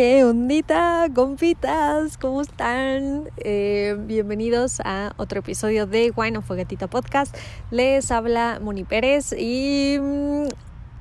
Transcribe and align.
¿Qué 0.00 0.22
ondita, 0.24 1.08
compitas? 1.12 2.18
¿Cómo 2.18 2.42
están? 2.42 3.30
Eh, 3.38 3.96
bienvenidos 3.98 4.80
a 4.84 5.12
otro 5.16 5.40
episodio 5.40 5.88
de 5.88 6.12
Wine 6.14 6.38
of 6.38 6.44
Fogatita 6.44 6.86
Podcast. 6.86 7.36
Les 7.72 8.12
habla 8.12 8.60
Moni 8.62 8.84
Pérez 8.84 9.32
y, 9.36 9.96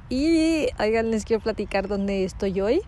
y 0.10 0.66
oigan, 0.80 1.12
les 1.12 1.26
quiero 1.26 1.44
platicar 1.44 1.88
dónde 1.88 2.24
estoy 2.24 2.60
hoy. 2.60 2.82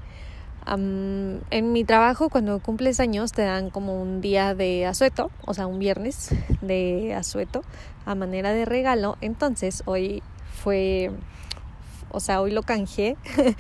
en 0.66 1.72
mi 1.74 1.84
trabajo, 1.84 2.30
cuando 2.30 2.60
cumples 2.60 3.00
años, 3.00 3.32
te 3.32 3.44
dan 3.44 3.70
como 3.70 4.02
un 4.02 4.20
día 4.20 4.56
de 4.56 4.88
asueto, 4.88 5.30
o 5.46 5.54
sea, 5.54 5.68
un 5.68 5.78
viernes 5.78 6.34
de 6.62 7.14
asueto 7.14 7.62
a 8.08 8.16
manera 8.16 8.52
de 8.52 8.66
regalo. 8.66 9.16
Entonces, 9.22 9.84
hoy 9.86 10.24
fue 10.64 11.12
o 12.12 12.20
sea, 12.20 12.42
hoy 12.42 12.52
lo 12.52 12.64
canjeé 12.64 13.18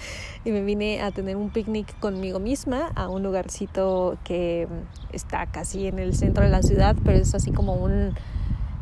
y 0.46 0.52
me 0.52 0.62
vine 0.62 1.02
a 1.02 1.12
tener 1.12 1.36
un 1.36 1.50
picnic 1.50 1.98
conmigo 2.00 2.40
misma 2.40 2.92
a 2.96 3.08
un 3.08 3.24
lugarcito 3.24 4.18
que 4.24 4.68
está 5.12 5.46
casi 5.48 5.88
en 5.88 6.00
el 6.00 6.16
centro 6.16 6.44
de 6.44 6.50
la 6.50 6.62
ciudad, 6.62 6.96
pero 7.04 7.18
es 7.18 7.34
así 7.36 7.52
como 7.52 7.76
un, 7.76 8.16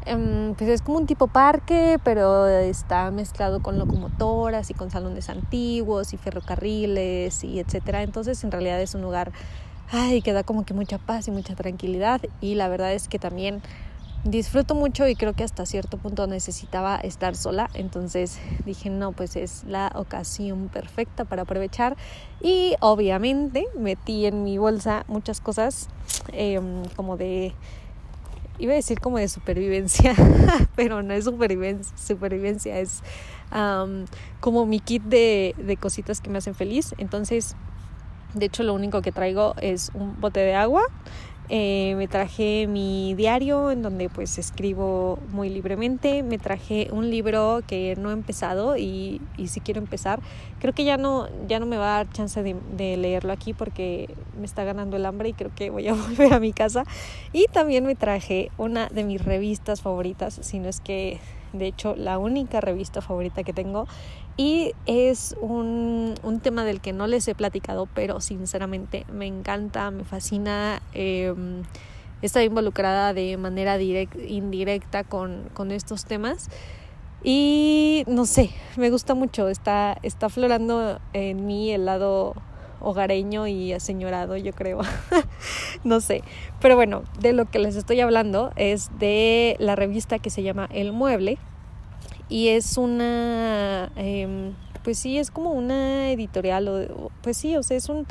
em, 0.06 0.54
pues 0.56 0.70
es 0.70 0.82
como 0.82 1.00
un 1.00 1.06
tipo 1.06 1.28
parque, 1.28 2.00
pero 2.04 2.48
está 2.48 3.12
mezclado 3.12 3.62
con 3.62 3.78
locomotoras 3.78 4.70
y 4.70 4.74
con 4.74 4.92
salones 4.92 5.30
antiguos 5.30 6.14
y 6.14 6.18
ferrocarriles 6.18 7.44
y 7.44 7.60
etcétera. 7.60 8.04
Entonces, 8.04 8.44
en 8.44 8.52
realidad 8.52 8.82
es 8.82 8.96
un 8.96 9.02
lugar 9.02 9.32
ay, 9.92 10.22
que 10.22 10.34
da 10.34 10.44
como 10.44 10.66
que 10.66 10.74
mucha 10.74 10.98
paz 10.98 11.28
y 11.28 11.32
mucha 11.32 11.56
tranquilidad 11.56 12.22
y 12.42 12.56
la 12.56 12.68
verdad 12.68 12.94
es 12.94 13.08
que 13.08 13.20
también 13.20 13.62
disfruto 14.24 14.76
mucho 14.76 15.08
y 15.08 15.16
creo 15.16 15.34
que 15.34 15.44
hasta 15.44 15.66
cierto 15.66 15.98
punto 15.98 16.28
necesitaba 16.28 16.98
estar 16.98 17.36
sola, 17.36 17.70
entonces 17.74 18.40
dije, 18.66 18.90
no, 18.90 19.12
pues 19.12 19.36
es 19.36 19.64
la 19.66 19.92
ocasión 19.96 20.70
perfecta 20.70 21.26
para 21.26 21.44
aprovechar 21.44 21.96
y 22.42 22.76
obviamente 22.80 23.68
metí 23.78 24.26
en 24.26 24.44
mi 24.44 24.58
bolsa 24.58 25.06
muchas 25.08 25.40
cosas 25.40 25.88
em, 26.34 26.84
como 26.96 27.18
de, 27.18 27.54
iba 28.60 28.74
a 28.74 28.76
decir 28.76 29.00
como 29.00 29.18
de 29.18 29.28
supervivencia, 29.28 30.14
pero 30.76 31.04
no 31.04 31.14
es 31.14 31.26
supervivencia, 31.26 31.96
supervivencia 31.98 32.80
es 32.80 33.02
como 34.42 34.66
mi 34.66 34.82
kit 34.82 35.04
de, 35.04 35.56
de 35.58 35.78
cositas 35.78 36.20
que 36.20 36.30
me 36.30 36.40
hacen 36.40 36.56
feliz, 36.56 36.94
entonces... 36.98 37.56
De 38.34 38.48
hecho, 38.48 38.62
lo 38.62 38.74
único 38.74 39.02
que 39.02 39.14
traigo 39.14 39.56
es 39.62 39.90
un 39.96 40.20
bote 40.20 40.42
de 40.42 40.54
agua, 40.54 40.84
eh, 41.50 41.94
me 41.96 42.08
traje 42.08 42.68
mi 42.68 43.14
diario 43.16 43.72
en 43.72 43.82
donde 43.82 44.10
pues 44.10 44.38
escribo 44.38 45.20
muy 45.32 45.50
libremente. 45.50 46.24
Me 46.24 46.38
traje 46.38 46.90
un 46.92 47.10
libro 47.10 47.62
que 47.66 47.96
no 47.98 48.10
he 48.10 48.14
empezado 48.14 48.76
y, 48.78 49.22
y 49.38 49.48
si 49.48 49.62
quiero 49.62 49.80
empezar. 49.80 50.20
Creo 50.60 50.74
que 50.74 50.84
ya 50.84 50.98
no, 50.98 51.28
ya 51.48 51.60
no 51.60 51.66
me 51.66 51.78
va 51.78 51.96
a 51.96 51.98
dar 52.04 52.10
chance 52.12 52.42
de, 52.44 52.56
de, 52.76 52.98
leerlo 52.98 53.32
aquí 53.32 53.54
porque 53.54 54.10
me 54.38 54.46
está 54.46 54.64
ganando 54.64 54.98
el 54.98 55.06
hambre 55.06 55.30
y 55.30 55.34
creo 55.34 55.52
que 55.56 55.70
voy 55.70 55.88
a 55.88 55.94
volver 55.96 56.34
a 56.34 56.40
mi 56.40 56.52
casa. 56.52 56.84
Y 57.32 57.46
también 57.46 57.86
me 57.86 57.96
traje 57.96 58.52
una 58.58 58.88
de 58.88 59.04
mis 59.04 59.24
revistas 59.24 59.82
favoritas, 59.82 60.40
si 60.42 60.60
no 60.60 60.68
es 60.68 60.82
que 60.82 61.20
de 61.54 61.68
hecho 61.68 61.96
la 61.96 62.18
única 62.18 62.62
revista 62.62 63.02
favorita 63.02 63.44
que 63.44 63.54
tengo 63.54 63.88
y 64.38 64.74
es 64.86 65.36
un, 65.42 66.14
un 66.22 66.40
tema 66.40 66.64
del 66.64 66.80
que 66.80 66.94
no 66.94 67.08
les 67.08 67.28
he 67.28 67.34
platicado, 67.34 67.88
pero 67.88 68.22
sinceramente 68.22 69.06
me 69.12 69.26
encanta, 69.26 69.90
me 69.90 70.04
fascina. 70.04 70.82
Eh, 70.94 71.34
está 72.22 72.44
involucrada 72.44 73.14
de 73.14 73.36
manera 73.38 73.78
direct, 73.78 74.16
indirecta 74.16 75.04
con, 75.04 75.50
con 75.54 75.72
estos 75.72 76.06
temas. 76.06 76.50
Y 77.24 78.04
no 78.08 78.26
sé, 78.26 78.52
me 78.76 78.92
gusta 78.92 79.16
mucho, 79.16 79.50
está, 79.50 79.98
está 80.04 80.30
florando 80.30 81.00
en 81.14 81.48
mí 81.48 81.72
el 81.72 81.86
lado 81.86 82.36
hogareño 82.80 83.48
y 83.48 83.74
aseñorado, 83.74 84.38
yo 84.38 84.54
creo. 84.54 84.82
no 85.84 86.02
sé. 86.02 86.24
Pero 86.62 86.76
bueno, 86.76 87.04
de 87.20 87.34
lo 87.34 87.46
que 87.46 87.60
les 87.60 87.76
estoy 87.76 88.00
hablando 88.02 88.52
es 88.56 88.90
de 89.00 89.56
la 89.60 89.76
revista 89.76 90.20
que 90.20 90.30
se 90.30 90.44
llama 90.44 90.68
El 90.72 90.92
Mueble, 90.92 91.38
y 92.30 92.50
es 92.50 92.78
una, 92.78 93.92
eh, 93.96 94.52
pues 94.84 95.00
sí, 95.00 95.18
es 95.18 95.32
como 95.32 95.52
una 95.52 96.12
editorial, 96.12 96.68
o, 96.68 97.12
pues 97.22 97.38
sí, 97.38 97.56
o 97.56 97.64
sea, 97.64 97.78
es 97.78 97.88
un, 97.88 98.06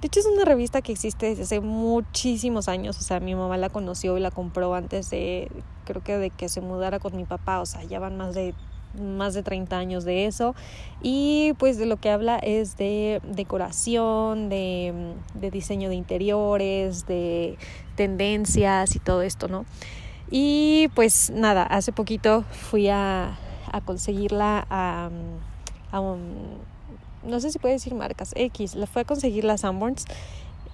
de 0.00 0.06
hecho 0.06 0.20
es 0.20 0.26
una 0.26 0.44
revista 0.44 0.80
que 0.80 0.92
existe 0.92 1.26
desde 1.26 1.42
hace 1.42 1.60
muchísimos 1.60 2.68
años, 2.68 2.98
o 2.98 3.02
sea, 3.02 3.18
mi 3.18 3.34
mamá 3.34 3.56
la 3.56 3.68
conoció 3.68 4.16
y 4.16 4.20
la 4.20 4.30
compró 4.30 4.74
antes 4.74 5.10
de, 5.10 5.50
creo 5.84 6.02
que 6.04 6.18
de 6.18 6.30
que 6.30 6.48
se 6.48 6.60
mudara 6.60 7.00
con 7.00 7.16
mi 7.16 7.24
papá, 7.24 7.60
o 7.60 7.66
sea, 7.66 7.82
ya 7.82 7.98
van 7.98 8.16
más 8.16 8.34
de 8.34 8.54
más 8.94 9.34
de 9.34 9.42
30 9.42 9.76
años 9.76 10.04
de 10.04 10.26
eso 10.26 10.54
y 11.02 11.52
pues 11.58 11.78
de 11.78 11.86
lo 11.86 11.96
que 11.98 12.10
habla 12.10 12.38
es 12.38 12.76
de 12.76 13.20
decoración, 13.24 14.48
de, 14.48 15.14
de 15.34 15.50
diseño 15.50 15.88
de 15.88 15.94
interiores, 15.94 17.06
de 17.06 17.56
tendencias 17.96 18.96
y 18.96 18.98
todo 18.98 19.22
esto, 19.22 19.48
¿no? 19.48 19.64
Y 20.30 20.88
pues 20.94 21.30
nada, 21.30 21.62
hace 21.62 21.92
poquito 21.92 22.44
fui 22.50 22.88
a, 22.88 23.38
a 23.72 23.80
conseguirla 23.80 24.66
a, 24.68 25.10
a 25.90 26.00
un, 26.00 26.58
no 27.22 27.40
sé 27.40 27.50
si 27.50 27.58
puede 27.58 27.74
decir 27.74 27.94
marcas, 27.94 28.32
X, 28.36 28.74
la 28.74 28.86
fue 28.86 29.02
a 29.02 29.04
conseguir 29.04 29.44
las 29.44 29.62
Sanborns 29.62 30.04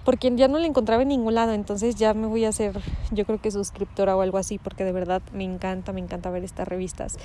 porque 0.05 0.31
ya 0.35 0.47
no 0.47 0.59
la 0.59 0.67
encontraba 0.67 1.01
en 1.01 1.09
ningún 1.09 1.33
lado, 1.33 1.51
entonces 1.51 1.95
ya 1.95 2.13
me 2.13 2.27
voy 2.27 2.45
a 2.45 2.49
hacer, 2.49 2.79
yo 3.11 3.25
creo 3.25 3.41
que 3.41 3.51
suscriptora 3.51 4.15
o 4.15 4.21
algo 4.21 4.37
así, 4.37 4.59
porque 4.59 4.85
de 4.85 4.91
verdad 4.91 5.21
me 5.33 5.43
encanta, 5.43 5.91
me 5.91 5.99
encanta 5.99 6.29
ver 6.29 6.43
estas 6.43 6.67
revistas. 6.67 7.17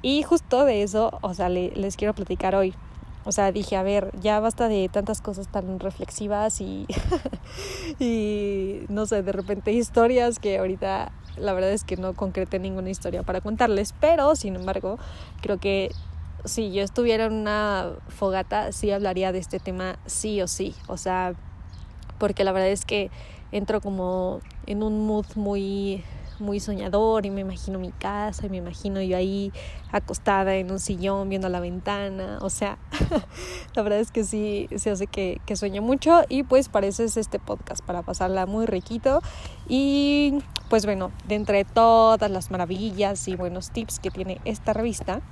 Y 0.00 0.22
justo 0.22 0.64
de 0.64 0.82
eso, 0.82 1.18
o 1.20 1.34
sea, 1.34 1.48
les 1.48 1.96
quiero 1.96 2.14
platicar 2.14 2.54
hoy. 2.54 2.74
O 3.24 3.32
sea, 3.32 3.52
dije, 3.52 3.76
a 3.76 3.82
ver, 3.82 4.10
ya 4.20 4.40
basta 4.40 4.68
de 4.68 4.88
tantas 4.88 5.20
cosas 5.20 5.48
tan 5.48 5.80
reflexivas 5.80 6.60
y, 6.60 6.86
y 7.98 8.86
no 8.88 9.04
sé, 9.04 9.22
de 9.22 9.32
repente 9.32 9.72
historias 9.72 10.38
que 10.38 10.58
ahorita 10.58 11.12
la 11.36 11.52
verdad 11.52 11.72
es 11.72 11.84
que 11.84 11.96
no 11.96 12.14
concreté 12.14 12.58
ninguna 12.58 12.90
historia 12.90 13.22
para 13.22 13.40
contarles, 13.40 13.94
pero 14.00 14.34
sin 14.36 14.56
embargo, 14.56 14.98
creo 15.42 15.58
que 15.58 15.90
si 16.44 16.72
yo 16.72 16.82
estuviera 16.82 17.26
en 17.26 17.32
una 17.32 17.90
fogata, 18.08 18.72
sí 18.72 18.90
hablaría 18.90 19.32
de 19.32 19.38
este 19.38 19.58
tema 19.58 19.98
sí 20.06 20.40
o 20.40 20.48
sí. 20.48 20.74
O 20.86 20.96
sea, 20.96 21.34
porque 22.18 22.44
la 22.44 22.52
verdad 22.52 22.70
es 22.70 22.84
que 22.84 23.10
entro 23.52 23.80
como 23.80 24.40
en 24.66 24.82
un 24.82 25.06
mood 25.06 25.26
muy 25.34 26.04
muy 26.40 26.60
soñador 26.60 27.26
y 27.26 27.30
me 27.30 27.40
imagino 27.40 27.78
mi 27.78 27.90
casa 27.90 28.46
y 28.46 28.48
me 28.48 28.58
imagino 28.58 29.00
yo 29.02 29.16
ahí 29.16 29.52
acostada 29.90 30.54
en 30.54 30.70
un 30.70 30.78
sillón 30.78 31.28
viendo 31.28 31.48
la 31.48 31.60
ventana, 31.60 32.38
o 32.42 32.50
sea, 32.50 32.78
la 33.74 33.82
verdad 33.82 34.00
es 34.00 34.10
que 34.10 34.24
sí 34.24 34.68
se 34.76 34.90
hace 34.90 35.06
que, 35.06 35.40
que 35.46 35.56
sueño 35.56 35.82
mucho 35.82 36.22
y 36.28 36.42
pues 36.42 36.68
para 36.68 36.86
eso 36.86 37.02
es 37.02 37.16
este 37.16 37.38
podcast, 37.38 37.84
para 37.84 38.02
pasarla 38.02 38.46
muy 38.46 38.66
riquito 38.66 39.20
y 39.68 40.38
pues 40.68 40.84
bueno, 40.84 41.10
de 41.26 41.64
todas 41.64 42.30
las 42.30 42.50
maravillas 42.50 43.26
y 43.28 43.36
buenos 43.36 43.70
tips 43.70 43.98
que 43.98 44.10
tiene 44.10 44.40
esta 44.44 44.72
revista, 44.72 45.22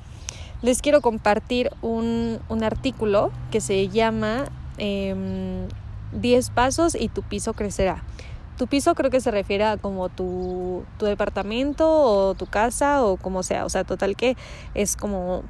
les 0.63 0.81
quiero 0.81 1.03
compartir 1.03 1.71
un, 1.83 2.41
un 2.49 2.65
artículo 2.65 3.31
que 3.51 3.61
se 3.61 3.89
llama 3.89 4.47
10 6.13 6.49
em, 6.49 6.55
pasos 6.55 6.95
y 6.95 7.09
tu 7.09 7.23
piso 7.23 7.55
crecerá. 7.55 8.03
Tu 8.57 8.67
piso 8.67 8.95
creo 8.95 9.11
que 9.11 9.21
se 9.21 9.31
refiere 9.31 9.65
a 9.65 9.77
como 9.77 10.09
tu, 10.09 10.85
tu 10.99 11.05
departamento 11.05 11.87
o 11.89 12.35
tu 12.35 12.47
casa 12.47 13.05
o 13.05 13.17
como 13.17 13.43
sea. 13.43 13.67
O 13.67 13.69
sea, 13.69 13.85
total 13.85 14.17
que 14.17 14.37
es 14.75 14.97
como, 14.97 15.43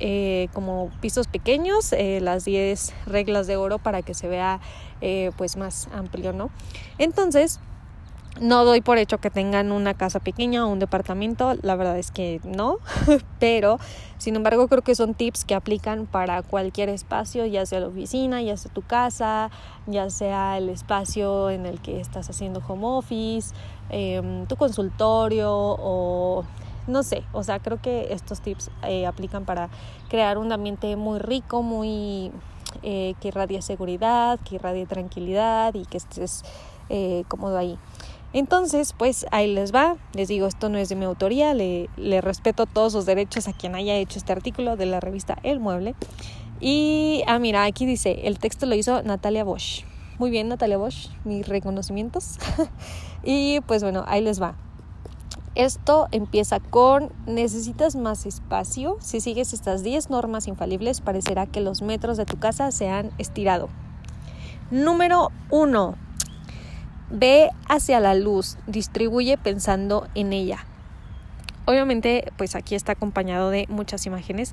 eh, 0.00 0.48
como 0.52 0.90
pisos 1.00 1.28
pequeños, 1.28 1.92
eh, 1.92 2.20
las 2.20 2.44
10 2.44 2.92
reglas 3.06 3.46
de 3.46 3.56
oro 3.56 3.78
para 3.78 4.02
que 4.02 4.14
se 4.14 4.26
vea 4.26 4.60
eh, 5.00 5.30
pues 5.36 5.56
más 5.56 5.88
amplio, 5.94 6.32
¿no? 6.32 6.50
Entonces, 6.98 7.60
no 8.38 8.64
doy 8.64 8.80
por 8.80 8.98
hecho 8.98 9.18
que 9.18 9.30
tengan 9.30 9.72
una 9.72 9.94
casa 9.94 10.20
pequeña 10.20 10.64
o 10.64 10.68
un 10.68 10.78
departamento, 10.78 11.54
la 11.62 11.74
verdad 11.74 11.98
es 11.98 12.10
que 12.10 12.40
no, 12.44 12.76
pero 13.40 13.78
sin 14.18 14.36
embargo 14.36 14.68
creo 14.68 14.82
que 14.82 14.94
son 14.94 15.14
tips 15.14 15.44
que 15.44 15.54
aplican 15.54 16.06
para 16.06 16.42
cualquier 16.42 16.88
espacio, 16.90 17.44
ya 17.46 17.66
sea 17.66 17.80
la 17.80 17.88
oficina, 17.88 18.40
ya 18.40 18.56
sea 18.56 18.72
tu 18.72 18.82
casa, 18.82 19.50
ya 19.86 20.10
sea 20.10 20.58
el 20.58 20.68
espacio 20.68 21.50
en 21.50 21.66
el 21.66 21.80
que 21.80 22.00
estás 22.00 22.30
haciendo 22.30 22.62
home 22.66 22.86
office, 22.86 23.54
em, 23.88 24.46
tu 24.46 24.56
consultorio 24.56 25.50
o 25.52 26.44
no 26.86 27.02
sé, 27.02 27.24
o 27.32 27.42
sea, 27.42 27.58
creo 27.58 27.80
que 27.80 28.12
estos 28.12 28.40
tips 28.40 28.70
eh, 28.84 29.06
aplican 29.06 29.44
para 29.44 29.68
crear 30.08 30.38
un 30.38 30.52
ambiente 30.52 30.96
muy 30.96 31.18
rico, 31.18 31.62
muy 31.62 32.32
eh, 32.82 33.14
que 33.20 33.28
irradie 33.28 33.60
seguridad, 33.62 34.38
que 34.40 34.56
irradie 34.56 34.86
tranquilidad 34.86 35.74
y 35.74 35.84
que 35.84 35.98
estés 35.98 36.42
eh, 36.88 37.24
cómodo 37.28 37.58
ahí. 37.58 37.78
Entonces, 38.32 38.94
pues 38.96 39.26
ahí 39.32 39.52
les 39.52 39.74
va. 39.74 39.96
Les 40.14 40.28
digo, 40.28 40.46
esto 40.46 40.68
no 40.68 40.78
es 40.78 40.88
de 40.88 40.96
mi 40.96 41.04
autoría, 41.04 41.54
le, 41.54 41.88
respeto 42.20 42.66
todos 42.66 42.94
los 42.94 43.06
derechos 43.06 43.48
a 43.48 43.52
quien 43.52 43.74
haya 43.74 43.96
hecho 43.96 44.18
este 44.18 44.32
artículo 44.32 44.76
de 44.76 44.86
la 44.86 45.00
revista 45.00 45.36
El 45.42 45.60
Mueble. 45.60 45.94
Y, 46.60 47.22
ah, 47.26 47.38
mira, 47.38 47.64
aquí 47.64 47.86
dice, 47.86 48.20
el 48.24 48.38
texto 48.38 48.66
lo 48.66 48.74
hizo 48.74 49.02
Natalia 49.02 49.44
Bosch. 49.44 49.84
Muy 50.18 50.30
bien, 50.30 50.48
Natalia 50.48 50.76
Bosch, 50.76 51.08
mis 51.24 51.48
reconocimientos. 51.48 52.38
y 53.24 53.60
pues 53.62 53.82
bueno, 53.82 54.04
ahí 54.06 54.20
les 54.20 54.40
va. 54.40 54.54
Esto 55.56 56.06
empieza 56.12 56.60
con 56.60 57.12
necesitas 57.26 57.96
más 57.96 58.24
espacio. 58.24 58.98
Si 59.00 59.20
sigues 59.20 59.52
estas 59.52 59.82
10 59.82 60.08
normas 60.08 60.46
infalibles, 60.46 61.00
parecerá 61.00 61.46
que 61.46 61.60
los 61.60 61.82
metros 61.82 62.16
de 62.16 62.26
tu 62.26 62.38
casa 62.38 62.70
se 62.70 62.88
han 62.88 63.10
estirado. 63.18 63.68
Número 64.70 65.32
uno, 65.50 65.96
ve 67.10 67.50
hacia 67.68 68.00
la 68.00 68.14
luz, 68.14 68.56
distribuye 68.66 69.36
pensando 69.36 70.08
en 70.14 70.32
ella. 70.32 70.64
Obviamente, 71.66 72.32
pues 72.36 72.54
aquí 72.54 72.74
está 72.74 72.92
acompañado 72.92 73.50
de 73.50 73.66
muchas 73.68 74.06
imágenes 74.06 74.52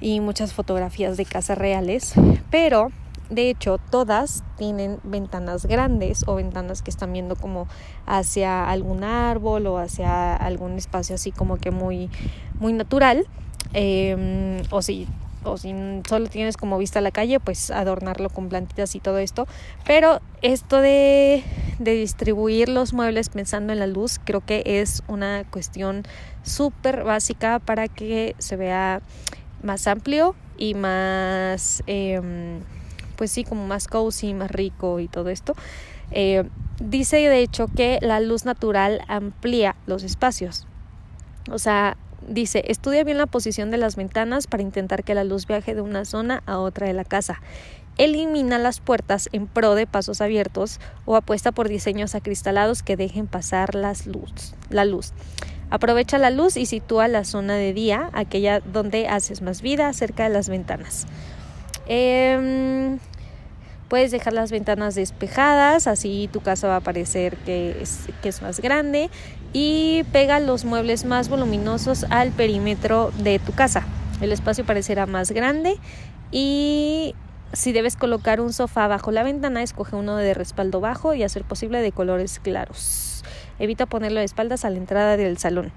y 0.00 0.20
muchas 0.20 0.52
fotografías 0.52 1.16
de 1.16 1.24
casas 1.24 1.58
reales, 1.58 2.14
pero 2.50 2.90
de 3.30 3.48
hecho, 3.48 3.78
todas 3.78 4.42
tienen 4.58 4.98
ventanas 5.04 5.64
grandes 5.64 6.24
o 6.26 6.34
ventanas 6.34 6.82
que 6.82 6.90
están 6.90 7.12
viendo 7.12 7.36
como 7.36 7.68
hacia 8.04 8.68
algún 8.68 9.04
árbol 9.04 9.68
o 9.68 9.78
hacia 9.78 10.34
algún 10.34 10.72
espacio 10.72 11.14
así 11.14 11.30
como 11.30 11.56
que 11.56 11.70
muy, 11.70 12.10
muy 12.58 12.72
natural. 12.72 13.26
Em, 13.72 14.62
o 14.70 14.82
si 14.82 15.06
o 15.44 15.56
si 15.56 15.72
solo 16.08 16.26
tienes 16.26 16.56
como 16.56 16.76
vista 16.76 17.00
la 17.00 17.12
calle, 17.12 17.40
pues 17.40 17.70
adornarlo 17.70 18.30
con 18.30 18.48
plantitas 18.48 18.94
y 18.96 19.00
todo 19.00 19.18
esto. 19.18 19.46
Pero 19.86 20.20
esto 20.42 20.80
de, 20.80 21.44
de 21.80 21.94
distribuir 21.94 22.68
los 22.68 22.92
muebles 22.92 23.30
pensando 23.30 23.72
en 23.72 23.80
la 23.80 23.86
luz, 23.86 24.20
creo 24.22 24.42
que 24.42 24.62
es 24.64 25.02
una 25.08 25.44
cuestión 25.50 26.04
súper 26.44 27.02
básica 27.02 27.58
para 27.58 27.88
que 27.88 28.36
se 28.38 28.56
vea 28.56 29.02
más 29.62 29.86
amplio 29.88 30.36
y 30.56 30.74
más... 30.74 31.82
Eh, 31.86 32.60
pues 33.16 33.32
sí, 33.32 33.44
como 33.44 33.66
más 33.66 33.86
cozy, 33.86 34.32
más 34.32 34.50
rico 34.50 34.98
y 34.98 35.06
todo 35.06 35.28
esto. 35.28 35.54
Eh, 36.10 36.44
dice 36.80 37.16
de 37.16 37.40
hecho 37.40 37.66
que 37.68 37.98
la 38.00 38.18
luz 38.18 38.46
natural 38.46 39.02
amplía 39.08 39.76
los 39.86 40.04
espacios. 40.04 40.66
O 41.50 41.58
sea, 41.58 41.98
dice, 42.26 42.64
estudia 42.68 43.04
bien 43.04 43.18
la 43.18 43.26
posición 43.26 43.70
de 43.70 43.76
las 43.76 43.96
ventanas 43.96 44.46
para 44.46 44.62
intentar 44.62 45.04
que 45.04 45.14
la 45.14 45.24
luz 45.24 45.46
viaje 45.46 45.74
de 45.74 45.82
una 45.82 46.06
zona 46.06 46.42
a 46.46 46.58
otra 46.58 46.86
de 46.86 46.94
la 46.94 47.04
casa. 47.04 47.42
Elimina 48.00 48.58
las 48.58 48.80
puertas 48.80 49.28
en 49.32 49.46
pro 49.46 49.74
de 49.74 49.86
pasos 49.86 50.22
abiertos 50.22 50.80
o 51.04 51.16
apuesta 51.16 51.52
por 51.52 51.68
diseños 51.68 52.14
acristalados 52.14 52.82
que 52.82 52.96
dejen 52.96 53.26
pasar 53.26 53.74
las 53.74 54.08
la 54.70 54.84
luz. 54.86 55.12
Aprovecha 55.68 56.16
la 56.16 56.30
luz 56.30 56.56
y 56.56 56.64
sitúa 56.64 57.08
la 57.08 57.24
zona 57.24 57.56
de 57.56 57.74
día, 57.74 58.08
aquella 58.14 58.60
donde 58.60 59.06
haces 59.06 59.42
más 59.42 59.60
vida, 59.60 59.92
cerca 59.92 60.24
de 60.24 60.30
las 60.30 60.48
ventanas. 60.48 61.06
Eh, 61.86 62.98
Puedes 63.90 64.12
dejar 64.12 64.34
las 64.34 64.52
ventanas 64.52 64.94
despejadas, 64.94 65.88
así 65.88 66.30
tu 66.32 66.40
casa 66.40 66.68
va 66.68 66.76
a 66.76 66.80
parecer 66.80 67.36
que 67.38 67.76
es, 67.82 68.06
que 68.22 68.28
es 68.28 68.40
más 68.40 68.60
grande 68.60 69.10
y 69.52 70.04
pega 70.12 70.38
los 70.38 70.64
muebles 70.64 71.04
más 71.04 71.28
voluminosos 71.28 72.06
al 72.08 72.30
perímetro 72.30 73.10
de 73.18 73.40
tu 73.40 73.50
casa. 73.50 73.84
El 74.20 74.30
espacio 74.30 74.64
parecerá 74.64 75.06
más 75.06 75.32
grande 75.32 75.76
y 76.30 77.16
si 77.52 77.72
debes 77.72 77.96
colocar 77.96 78.40
un 78.40 78.52
sofá 78.52 78.86
bajo 78.88 79.10
la 79.10 79.22
ventana, 79.22 79.62
escoge 79.62 79.96
uno 79.96 80.16
de 80.16 80.34
respaldo 80.34 80.80
bajo 80.80 81.14
y 81.14 81.22
hacer 81.22 81.44
posible 81.44 81.80
de 81.80 81.92
colores 81.92 82.38
claros. 82.40 83.24
Evita 83.58 83.86
ponerlo 83.86 84.20
de 84.20 84.26
espaldas 84.26 84.64
a 84.64 84.70
la 84.70 84.78
entrada 84.78 85.16
del 85.16 85.38
salón. 85.38 85.72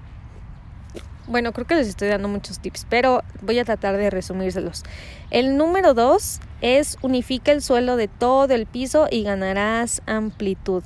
Bueno, 1.26 1.52
creo 1.52 1.66
que 1.66 1.74
les 1.74 1.88
estoy 1.88 2.08
dando 2.08 2.28
muchos 2.28 2.60
tips, 2.60 2.86
pero 2.90 3.22
voy 3.40 3.58
a 3.58 3.64
tratar 3.64 3.96
de 3.96 4.10
resumírselos. 4.10 4.84
El 5.30 5.56
número 5.56 5.94
dos 5.94 6.40
es 6.60 6.98
unifica 7.00 7.50
el 7.50 7.62
suelo 7.62 7.96
de 7.96 8.08
todo 8.08 8.52
el 8.52 8.66
piso 8.66 9.08
y 9.10 9.22
ganarás 9.22 10.02
amplitud. 10.06 10.84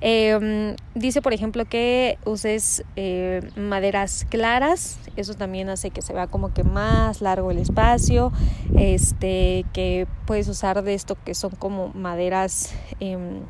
Em, 0.00 0.76
dice, 0.94 1.22
por 1.22 1.32
ejemplo, 1.32 1.64
que 1.64 2.18
uses 2.26 2.84
eh, 2.96 3.40
maderas 3.56 4.26
claras, 4.28 4.98
eso 5.16 5.34
también 5.34 5.70
hace 5.70 5.90
que 5.90 6.02
se 6.02 6.12
vea 6.12 6.26
como 6.26 6.52
que 6.52 6.64
más 6.64 7.22
largo 7.22 7.50
el 7.50 7.58
espacio, 7.58 8.32
este, 8.76 9.64
que 9.72 10.06
puedes 10.26 10.48
usar 10.48 10.82
de 10.82 10.94
esto 10.94 11.16
que 11.24 11.34
son 11.34 11.52
como 11.52 11.88
maderas 11.94 12.74
em, 13.00 13.40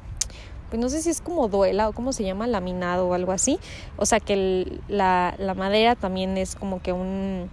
pues 0.71 0.81
no 0.81 0.89
sé 0.89 1.01
si 1.03 1.11
es 1.11 1.21
como 1.21 1.49
duela 1.49 1.89
o 1.89 1.93
cómo 1.93 2.13
se 2.13 2.25
llama, 2.25 2.47
laminado 2.47 3.09
o 3.09 3.15
algo 3.15 3.33
así. 3.33 3.59
O 3.97 4.07
sea 4.07 4.21
que 4.21 4.81
la, 4.89 5.35
la, 5.39 5.55
madera 5.55 5.95
también 5.95 6.37
es 6.37 6.57
como 6.57 6.83
que 6.83 6.93
un... 6.93 7.51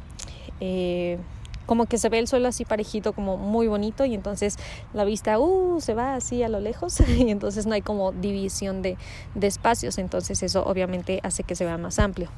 Como 1.65 1.86
que 1.86 1.98
se 1.98 2.10
ve 2.10 2.19
el 2.19 2.27
suelo 2.27 2.48
así 2.48 2.65
parejito, 2.65 3.13
como 3.13 3.38
muy 3.38 3.68
bonito 3.68 4.06
y 4.06 4.13
entonces 4.13 4.57
la 4.94 5.06
vista 5.06 5.39
uh, 5.39 5.80
se 5.80 5.94
va 5.94 6.15
así 6.15 6.44
a 6.44 6.50
lo 6.50 6.60
lejos 6.60 7.00
y 7.18 7.30
entonces 7.30 7.65
no 7.65 7.74
hay 7.74 7.81
como 7.81 8.12
división 8.12 8.81
de, 8.81 8.98
de 9.36 9.48
espacios, 9.48 9.98
entonces 9.98 10.44
eso 10.44 10.63
obviamente 10.65 11.19
hace 11.24 11.44
que 11.44 11.56
se 11.56 11.65
vea 11.65 11.77
más 11.77 12.00
amplio. 12.00 12.30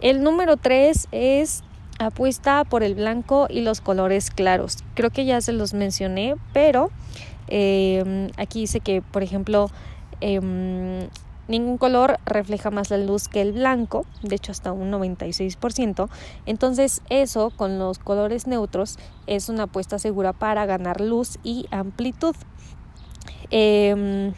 El 0.00 0.22
número 0.22 0.56
tres 0.56 1.08
es 1.10 1.64
apuesta 1.98 2.64
por 2.64 2.82
el 2.82 2.94
blanco 2.94 3.48
y 3.50 3.60
los 3.60 3.80
colores 3.80 4.30
claros. 4.30 4.78
Creo 4.94 5.10
que 5.10 5.24
ya 5.24 5.40
se 5.40 5.52
los 5.52 5.74
mencioné, 5.74 6.36
pero 6.52 6.90
eh, 7.48 8.30
aquí 8.36 8.60
dice 8.60 8.80
que, 8.80 9.02
por 9.02 9.22
ejemplo, 9.22 9.70
eh, 10.20 11.08
ningún 11.48 11.78
color 11.78 12.18
refleja 12.24 12.70
más 12.70 12.90
la 12.90 12.98
luz 12.98 13.28
que 13.28 13.40
el 13.40 13.52
blanco, 13.52 14.06
de 14.22 14.36
hecho 14.36 14.52
hasta 14.52 14.72
un 14.72 14.90
96%. 14.92 16.08
Entonces 16.46 17.02
eso 17.10 17.50
con 17.50 17.78
los 17.78 17.98
colores 17.98 18.46
neutros 18.46 18.98
es 19.26 19.48
una 19.48 19.64
apuesta 19.64 19.98
segura 19.98 20.32
para 20.32 20.66
ganar 20.66 21.00
luz 21.00 21.38
y 21.42 21.66
amplitud. 21.70 22.36
Eh, 23.50 24.32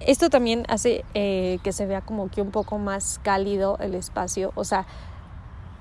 esto 0.00 0.30
también 0.30 0.64
hace 0.68 1.04
eh, 1.12 1.58
que 1.62 1.72
se 1.72 1.84
vea 1.84 2.00
como 2.00 2.30
que 2.30 2.40
un 2.40 2.50
poco 2.50 2.78
más 2.78 3.20
cálido 3.22 3.76
el 3.80 3.94
espacio, 3.94 4.50
o 4.54 4.64
sea, 4.64 4.86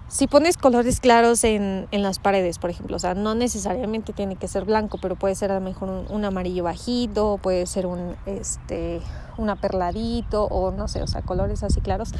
si 0.10 0.26
pones 0.26 0.58
colores 0.58 1.00
claros 1.00 1.44
en, 1.44 1.88
en, 1.92 2.02
las 2.02 2.18
paredes, 2.18 2.58
por 2.58 2.72
ejemplo, 2.72 2.96
o 2.96 3.00
sea, 3.00 3.14
no 3.14 3.36
necesariamente 3.36 4.12
tiene 4.12 4.36
que 4.36 4.48
ser 4.48 4.66
blanco, 4.66 4.98
pero 5.00 5.16
puede 5.16 5.36
ser 5.36 5.52
a 5.52 5.56
lo 5.56 5.62
mejor 5.62 6.06
un, 6.10 6.26
amarillo 6.26 6.64
bajito, 6.64 7.40
puede 7.42 7.68
ser 7.68 7.86
un, 7.86 8.16
este, 8.26 9.02
un 9.38 9.52
aperladito 9.52 10.46
o 10.46 10.72
no 10.72 10.88
sé, 10.88 11.04
o 11.04 11.08
sea, 11.08 11.22
colores 11.22 11.62
así 11.62 11.80
claros. 11.80 12.12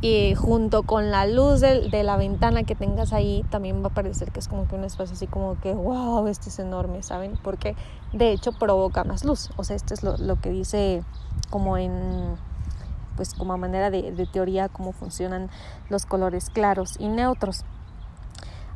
Y 0.00 0.34
junto 0.34 0.84
con 0.84 1.10
la 1.10 1.26
luz 1.26 1.60
de, 1.60 1.90
de, 1.90 2.04
la 2.04 2.16
ventana 2.16 2.62
que 2.62 2.74
tengas 2.74 3.12
ahí, 3.12 3.44
también 3.50 3.82
va 3.82 3.88
a 3.88 3.94
parecer 3.94 4.32
que 4.32 4.40
es 4.40 4.48
como 4.48 4.66
que 4.66 4.74
un 4.74 4.84
espacio 4.84 5.12
así 5.12 5.26
como 5.26 5.60
que, 5.60 5.74
wow, 5.74 6.26
este 6.26 6.48
es 6.48 6.58
enorme, 6.58 7.02
¿saben? 7.02 7.38
Porque 7.42 7.76
de 8.14 8.32
hecho 8.32 8.52
provoca 8.52 9.04
más 9.04 9.26
luz. 9.26 9.50
O 9.56 9.64
sea, 9.64 9.76
esto 9.76 9.92
es 9.92 10.02
lo, 10.02 10.16
lo 10.16 10.40
que 10.40 10.48
dice 10.48 11.04
como 11.50 11.76
en 11.76 12.38
pues 13.16 13.34
como 13.34 13.56
manera 13.56 13.90
de, 13.90 14.28
teoría 14.32 14.68
cómo 14.68 14.92
funcionan 14.92 15.50
los 15.88 16.06
colores 16.06 16.50
claros 16.50 16.96
y 16.98 17.08
neutros. 17.08 17.64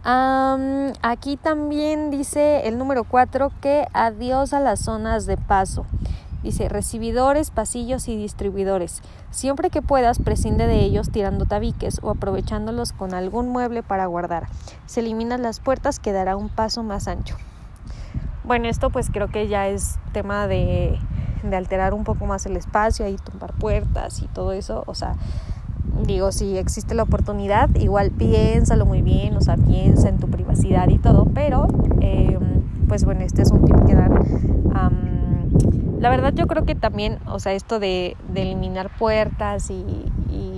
aquí 0.04 1.36
también 1.36 2.10
dice 2.10 2.66
el 2.66 2.78
número 2.78 3.04
4 3.04 3.50
que 3.60 3.86
adiós 3.92 4.52
a 4.52 4.60
las 4.60 4.80
zonas 4.80 5.26
de 5.26 5.36
paso. 5.36 5.86
Dice 6.44 6.68
recibidores, 6.68 7.50
pasillos 7.50 8.06
y 8.06 8.18
distribuidores. 8.18 9.00
Siempre 9.30 9.70
que 9.70 9.80
puedas, 9.80 10.18
prescinde 10.18 10.66
de 10.66 10.80
ellos 10.80 11.10
tirando 11.10 11.46
tabiques 11.46 12.00
o 12.02 12.10
aprovechándolos 12.10 12.92
con 12.92 13.14
algún 13.14 13.48
mueble 13.48 13.82
para 13.82 14.04
guardar. 14.04 14.46
Se 14.84 15.00
eliminan 15.00 15.40
las 15.40 15.60
puertas, 15.60 15.98
quedará 15.98 16.36
un 16.36 16.50
paso 16.50 16.82
más 16.82 17.08
ancho. 17.08 17.36
Bueno, 18.44 18.68
esto 18.68 18.90
pues 18.90 19.08
creo 19.10 19.28
que 19.28 19.48
ya 19.48 19.68
es 19.68 19.98
tema 20.12 20.46
de 20.46 20.98
de 21.50 21.56
alterar 21.56 21.94
un 21.94 22.04
poco 22.04 22.26
más 22.26 22.46
el 22.46 22.56
espacio 22.56 23.08
y 23.08 23.16
tumbar 23.16 23.52
puertas 23.54 24.22
y 24.22 24.28
todo 24.28 24.52
eso, 24.52 24.84
o 24.86 24.94
sea, 24.94 25.16
digo, 26.06 26.32
si 26.32 26.56
existe 26.58 26.94
la 26.94 27.04
oportunidad, 27.04 27.68
igual 27.76 28.10
piénsalo 28.10 28.86
muy 28.86 29.02
bien, 29.02 29.36
o 29.36 29.40
sea, 29.40 29.56
piensa 29.56 30.08
en 30.08 30.18
tu 30.18 30.28
privacidad 30.28 30.88
y 30.88 30.98
todo, 30.98 31.26
pero 31.34 31.68
eh, 32.00 32.38
pues 32.88 33.04
bueno, 33.04 33.22
este 33.22 33.42
es 33.42 33.50
un 33.50 33.64
tip 33.64 33.76
que 33.86 33.94
dan. 33.94 34.12
la 35.98 36.10
verdad 36.10 36.34
yo 36.34 36.46
creo 36.46 36.64
que 36.64 36.74
también, 36.74 37.18
o 37.26 37.38
sea, 37.38 37.52
esto 37.54 37.78
de, 37.78 38.16
de 38.32 38.42
eliminar 38.42 38.90
puertas 38.98 39.70
y, 39.70 40.10
y, 40.30 40.53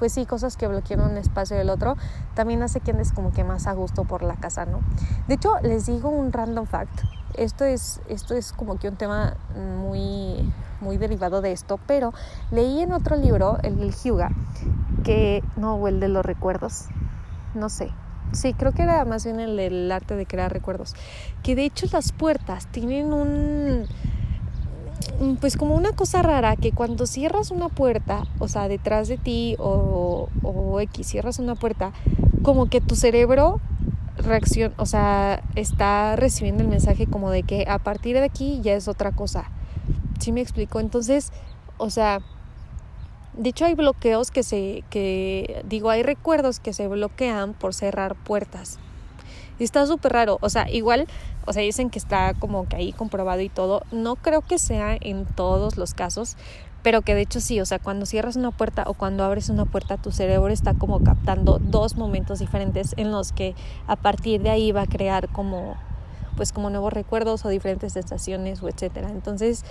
pues 0.00 0.12
sí, 0.12 0.26
cosas 0.26 0.56
que 0.56 0.66
bloquean 0.66 1.00
un 1.00 1.16
espacio 1.16 1.56
del 1.56 1.70
otro, 1.70 1.96
también 2.34 2.62
hace 2.62 2.80
que 2.80 2.90
andes 2.90 3.12
como 3.12 3.32
que 3.32 3.44
más 3.44 3.68
a 3.68 3.72
gusto 3.72 4.04
por 4.04 4.22
la 4.22 4.34
casa, 4.34 4.66
¿no? 4.66 4.80
De 5.28 5.34
hecho, 5.34 5.52
les 5.62 5.86
digo 5.86 6.08
un 6.08 6.32
random 6.32 6.66
fact 6.66 7.02
esto 7.34 7.64
es, 7.64 8.00
esto 8.08 8.34
es 8.34 8.52
como 8.52 8.78
que 8.78 8.88
un 8.88 8.96
tema 8.96 9.36
muy, 9.54 10.52
muy 10.80 10.96
derivado 10.96 11.40
de 11.40 11.52
esto, 11.52 11.78
pero 11.86 12.12
leí 12.50 12.80
en 12.80 12.92
otro 12.92 13.16
libro, 13.16 13.58
el 13.62 13.78
del 13.78 13.94
Hyuga, 13.94 14.30
que, 15.04 15.42
no, 15.56 15.76
o 15.76 15.88
el 15.88 16.00
de 16.00 16.08
los 16.08 16.24
recuerdos, 16.24 16.86
no 17.54 17.68
sé, 17.68 17.90
sí, 18.32 18.54
creo 18.54 18.72
que 18.72 18.82
era 18.82 19.04
más 19.04 19.24
bien 19.24 19.40
el 19.40 19.56
del 19.56 19.90
arte 19.92 20.16
de 20.16 20.26
crear 20.26 20.52
recuerdos, 20.52 20.94
que 21.42 21.54
de 21.54 21.64
hecho 21.64 21.86
las 21.92 22.12
puertas 22.12 22.66
tienen 22.66 23.12
un, 23.12 23.86
pues 25.40 25.56
como 25.56 25.74
una 25.74 25.92
cosa 25.92 26.22
rara, 26.22 26.56
que 26.56 26.72
cuando 26.72 27.06
cierras 27.06 27.50
una 27.50 27.68
puerta, 27.68 28.24
o 28.38 28.48
sea, 28.48 28.68
detrás 28.68 29.08
de 29.08 29.18
ti 29.18 29.56
o, 29.58 30.28
o 30.42 30.80
X, 30.80 31.06
cierras 31.06 31.38
una 31.38 31.54
puerta, 31.54 31.92
como 32.42 32.66
que 32.66 32.80
tu 32.80 32.96
cerebro 32.96 33.60
reacción, 34.16 34.72
o 34.76 34.86
sea, 34.86 35.42
está 35.54 36.16
recibiendo 36.16 36.62
el 36.62 36.68
mensaje 36.68 37.06
como 37.06 37.30
de 37.30 37.42
que 37.42 37.66
a 37.68 37.78
partir 37.78 38.16
de 38.16 38.24
aquí 38.24 38.60
ya 38.62 38.74
es 38.74 38.88
otra 38.88 39.12
cosa. 39.12 39.50
¿Sí 40.18 40.32
me 40.32 40.40
explico? 40.40 40.80
Entonces, 40.80 41.32
o 41.78 41.90
sea, 41.90 42.20
de 43.34 43.48
hecho 43.48 43.64
hay 43.64 43.74
bloqueos 43.74 44.30
que 44.30 44.42
se, 44.42 44.84
que 44.90 45.62
digo, 45.66 45.90
hay 45.90 46.02
recuerdos 46.02 46.60
que 46.60 46.72
se 46.72 46.88
bloquean 46.88 47.54
por 47.54 47.74
cerrar 47.74 48.14
puertas. 48.16 48.78
Y 49.58 49.64
está 49.64 49.86
súper 49.86 50.12
raro, 50.12 50.38
o 50.40 50.48
sea, 50.48 50.70
igual 50.70 51.06
o 51.46 51.52
sea, 51.52 51.62
dicen 51.62 51.90
que 51.90 51.98
está 51.98 52.34
como 52.34 52.68
que 52.68 52.76
ahí 52.76 52.92
comprobado 52.92 53.40
y 53.40 53.48
todo. 53.48 53.82
No 53.92 54.16
creo 54.16 54.42
que 54.42 54.58
sea 54.58 54.96
en 55.00 55.26
todos 55.26 55.76
los 55.76 55.94
casos, 55.94 56.36
pero 56.82 57.02
que 57.02 57.14
de 57.14 57.22
hecho 57.22 57.40
sí, 57.40 57.60
o 57.60 57.66
sea, 57.66 57.78
cuando 57.78 58.06
cierras 58.06 58.36
una 58.36 58.50
puerta 58.50 58.84
o 58.86 58.94
cuando 58.94 59.24
abres 59.24 59.48
una 59.48 59.66
puerta, 59.66 59.96
tu 59.96 60.12
cerebro 60.12 60.48
está 60.48 60.74
como 60.74 61.00
captando 61.00 61.58
dos 61.58 61.96
momentos 61.96 62.38
diferentes 62.38 62.94
en 62.96 63.10
los 63.10 63.32
que 63.32 63.54
a 63.86 63.96
partir 63.96 64.42
de 64.42 64.50
ahí 64.50 64.72
va 64.72 64.82
a 64.82 64.86
crear 64.86 65.28
como 65.28 65.76
pues 66.36 66.52
como 66.52 66.70
nuevos 66.70 66.92
recuerdos 66.92 67.44
o 67.44 67.48
diferentes 67.50 67.92
sensaciones 67.92 68.62
o 68.62 68.68
etcétera. 68.68 69.10
Entonces, 69.10 69.62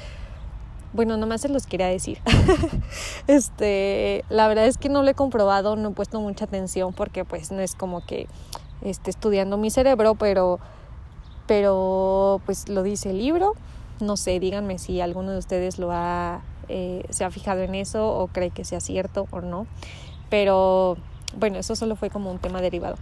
bueno, 0.94 1.18
nomás 1.18 1.42
se 1.42 1.50
los 1.50 1.66
quería 1.66 1.88
decir. 1.88 2.20
este, 3.28 4.24
la 4.30 4.48
verdad 4.48 4.68
es 4.68 4.78
que 4.78 4.90
no 4.90 5.02
lo 5.02 5.10
he 5.10 5.16
comprobado, 5.16 5.76
no 5.76 5.90
he 5.90 5.92
puesto 5.94 6.20
mucha 6.20 6.46
atención 6.46 6.94
porque 6.94 7.26
pues 7.26 7.52
no 7.52 7.60
es 7.60 7.74
como 7.74 8.06
que 8.06 8.28
esté 8.82 9.10
estudiando 9.10 9.58
mi 9.58 9.72
cerebro, 9.72 10.16
pero 10.16 10.60
pero 11.50 12.42
pues 12.46 12.70
lo 12.70 12.84
dice 12.84 13.10
el 13.10 13.18
libro. 13.18 13.56
No 14.00 14.18
sé, 14.18 14.40
díganme 14.40 14.78
si 14.78 15.02
alguno 15.02 15.32
de 15.32 15.40
ustedes 15.40 15.80
lo 15.80 15.92
ha 15.92 16.42
eh, 16.68 17.04
se 17.10 17.26
ha 17.26 17.32
fijado 17.32 17.62
en 17.62 17.74
eso 17.74 18.08
o 18.08 18.28
cree 18.28 18.52
que 18.52 18.64
sea 18.64 18.80
cierto 18.80 19.28
o 19.32 19.42
no. 19.42 19.66
Pero 20.30 20.96
bueno, 21.36 21.58
eso 21.58 21.76
solo 21.76 21.96
fue 21.96 22.12
como 22.12 22.30
un 22.30 22.38
tema 22.38 22.62
derivado. 22.62 22.98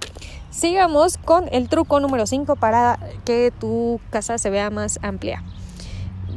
Sigamos 0.49 1.17
con 1.17 1.49
el 1.51 1.67
truco 1.67 1.99
número 1.99 2.25
5 2.25 2.55
para 2.55 2.97
que 3.25 3.51
tu 3.59 3.99
casa 4.11 4.37
se 4.37 4.49
vea 4.49 4.69
más 4.69 4.97
amplia. 5.01 5.43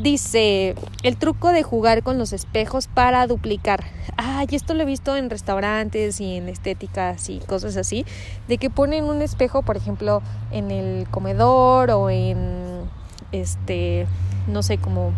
Dice, 0.02 0.76
el 1.02 1.18
truco 1.18 1.48
de 1.48 1.62
jugar 1.62 2.02
con 2.02 2.16
los 2.16 2.32
espejos 2.32 2.88
para 2.88 3.26
duplicar. 3.26 3.84
Ay, 4.16 4.46
esto 4.52 4.72
lo 4.72 4.84
he 4.84 4.86
visto 4.86 5.14
en 5.14 5.28
restaurantes 5.28 6.22
y 6.22 6.36
en 6.36 6.48
estéticas 6.48 7.28
y 7.28 7.38
cosas 7.40 7.76
así, 7.76 8.06
de 8.48 8.56
que 8.56 8.70
ponen 8.70 9.04
un 9.04 9.20
espejo, 9.20 9.60
por 9.60 9.76
ejemplo, 9.76 10.22
en 10.52 10.70
el 10.70 11.06
comedor 11.10 11.90
o 11.90 12.08
en 12.08 12.88
este, 13.30 14.06
no 14.48 14.62
sé, 14.62 14.78
como 14.78 15.12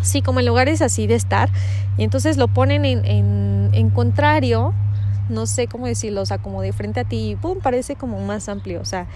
sí, 0.00 0.22
como 0.22 0.40
en 0.40 0.46
lugares 0.46 0.80
así 0.80 1.06
de 1.06 1.14
estar, 1.14 1.50
y 1.98 2.04
entonces 2.04 2.38
lo 2.38 2.48
ponen 2.48 2.86
en, 2.86 3.04
en, 3.04 3.70
en 3.74 3.90
contrario, 3.90 4.72
no 5.28 5.44
sé 5.44 5.66
cómo 5.66 5.86
decirlo, 5.86 6.22
o 6.22 6.26
sea, 6.26 6.38
como 6.38 6.62
de 6.62 6.72
frente 6.72 7.00
a 7.00 7.04
ti, 7.04 7.36
pum, 7.38 7.58
parece 7.62 7.94
como 7.94 8.18
más 8.20 8.48
amplio, 8.48 8.80
o 8.80 8.86
sea, 8.86 9.06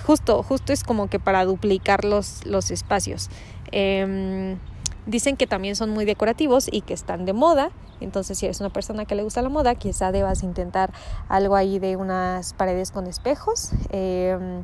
justo, 0.00 0.42
justo 0.42 0.72
es 0.72 0.84
como 0.84 1.08
que 1.08 1.18
para 1.18 1.44
duplicar 1.44 2.04
los, 2.04 2.44
los 2.46 2.70
espacios. 2.70 3.30
Em, 3.72 4.58
dicen 5.06 5.36
que 5.36 5.46
también 5.46 5.76
son 5.76 5.90
muy 5.90 6.04
decorativos 6.04 6.68
y 6.70 6.82
que 6.82 6.94
están 6.94 7.24
de 7.24 7.32
moda. 7.32 7.70
Entonces, 8.00 8.38
si 8.38 8.46
eres 8.46 8.60
una 8.60 8.70
persona 8.70 9.04
que 9.04 9.14
le 9.14 9.22
gusta 9.22 9.42
la 9.42 9.48
moda, 9.48 9.74
quizá 9.74 10.12
debas 10.12 10.42
intentar 10.42 10.92
algo 11.28 11.56
ahí 11.56 11.78
de 11.78 11.96
unas 11.96 12.52
paredes 12.52 12.92
con 12.92 13.06
espejos. 13.06 13.70
Eh, 13.90 14.62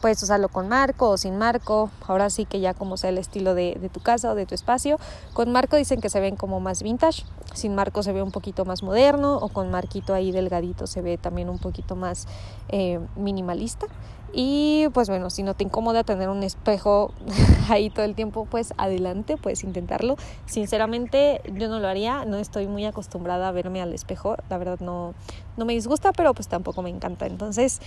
puedes 0.00 0.22
usarlo 0.22 0.48
con 0.48 0.68
marco 0.68 1.10
o 1.10 1.16
sin 1.16 1.36
marco. 1.38 1.90
Ahora 2.06 2.30
sí 2.30 2.44
que 2.44 2.60
ya 2.60 2.74
como 2.74 2.96
sea 2.96 3.10
el 3.10 3.18
estilo 3.18 3.54
de, 3.54 3.90
tu 3.92 4.00
casa 4.00 4.30
o 4.30 4.34
de 4.34 4.46
tu 4.46 4.54
espacio. 4.54 4.98
Con 5.32 5.52
marco 5.52 5.76
dicen 5.76 6.00
que 6.00 6.08
se 6.08 6.20
ven 6.20 6.36
como 6.36 6.60
más 6.60 6.82
vintage. 6.82 7.24
Sin 7.54 7.74
marco 7.74 8.02
se 8.02 8.12
ve 8.12 8.22
un 8.22 8.30
poquito 8.30 8.64
más 8.64 8.82
moderno. 8.82 9.36
O 9.36 9.48
con 9.48 9.70
marquito 9.70 10.14
ahí 10.14 10.32
delgadito 10.32 10.86
se 10.86 11.02
ve 11.02 11.18
también 11.18 11.48
un 11.48 11.58
poquito 11.58 11.96
más 11.96 12.26
eh, 12.68 13.00
minimalista. 13.16 13.86
Y 14.32 14.88
pues 14.92 15.08
bueno, 15.08 15.30
si 15.30 15.42
no 15.42 15.54
te 15.54 15.64
incomoda 15.64 16.04
tener 16.04 16.28
un 16.28 16.42
espejo 16.42 17.12
ahí 17.68 17.90
todo 17.90 18.04
el 18.04 18.14
tiempo, 18.14 18.46
pues 18.50 18.74
adelante, 18.76 19.36
puedes 19.36 19.64
intentarlo. 19.64 20.16
Sinceramente 20.46 21.40
yo 21.54 21.68
no 21.68 21.80
lo 21.80 21.88
haría, 21.88 22.24
no 22.24 22.36
estoy 22.36 22.66
muy 22.66 22.84
acostumbrada 22.84 23.48
a 23.48 23.52
verme 23.52 23.80
al 23.80 23.92
espejo, 23.92 24.36
la 24.50 24.58
verdad 24.58 24.80
no, 24.80 25.14
no 25.56 25.64
me 25.64 25.72
disgusta, 25.72 26.12
pero 26.12 26.34
pues 26.34 26.48
tampoco 26.48 26.82
me 26.82 26.90
encanta. 26.90 27.26
Entonces, 27.26 27.80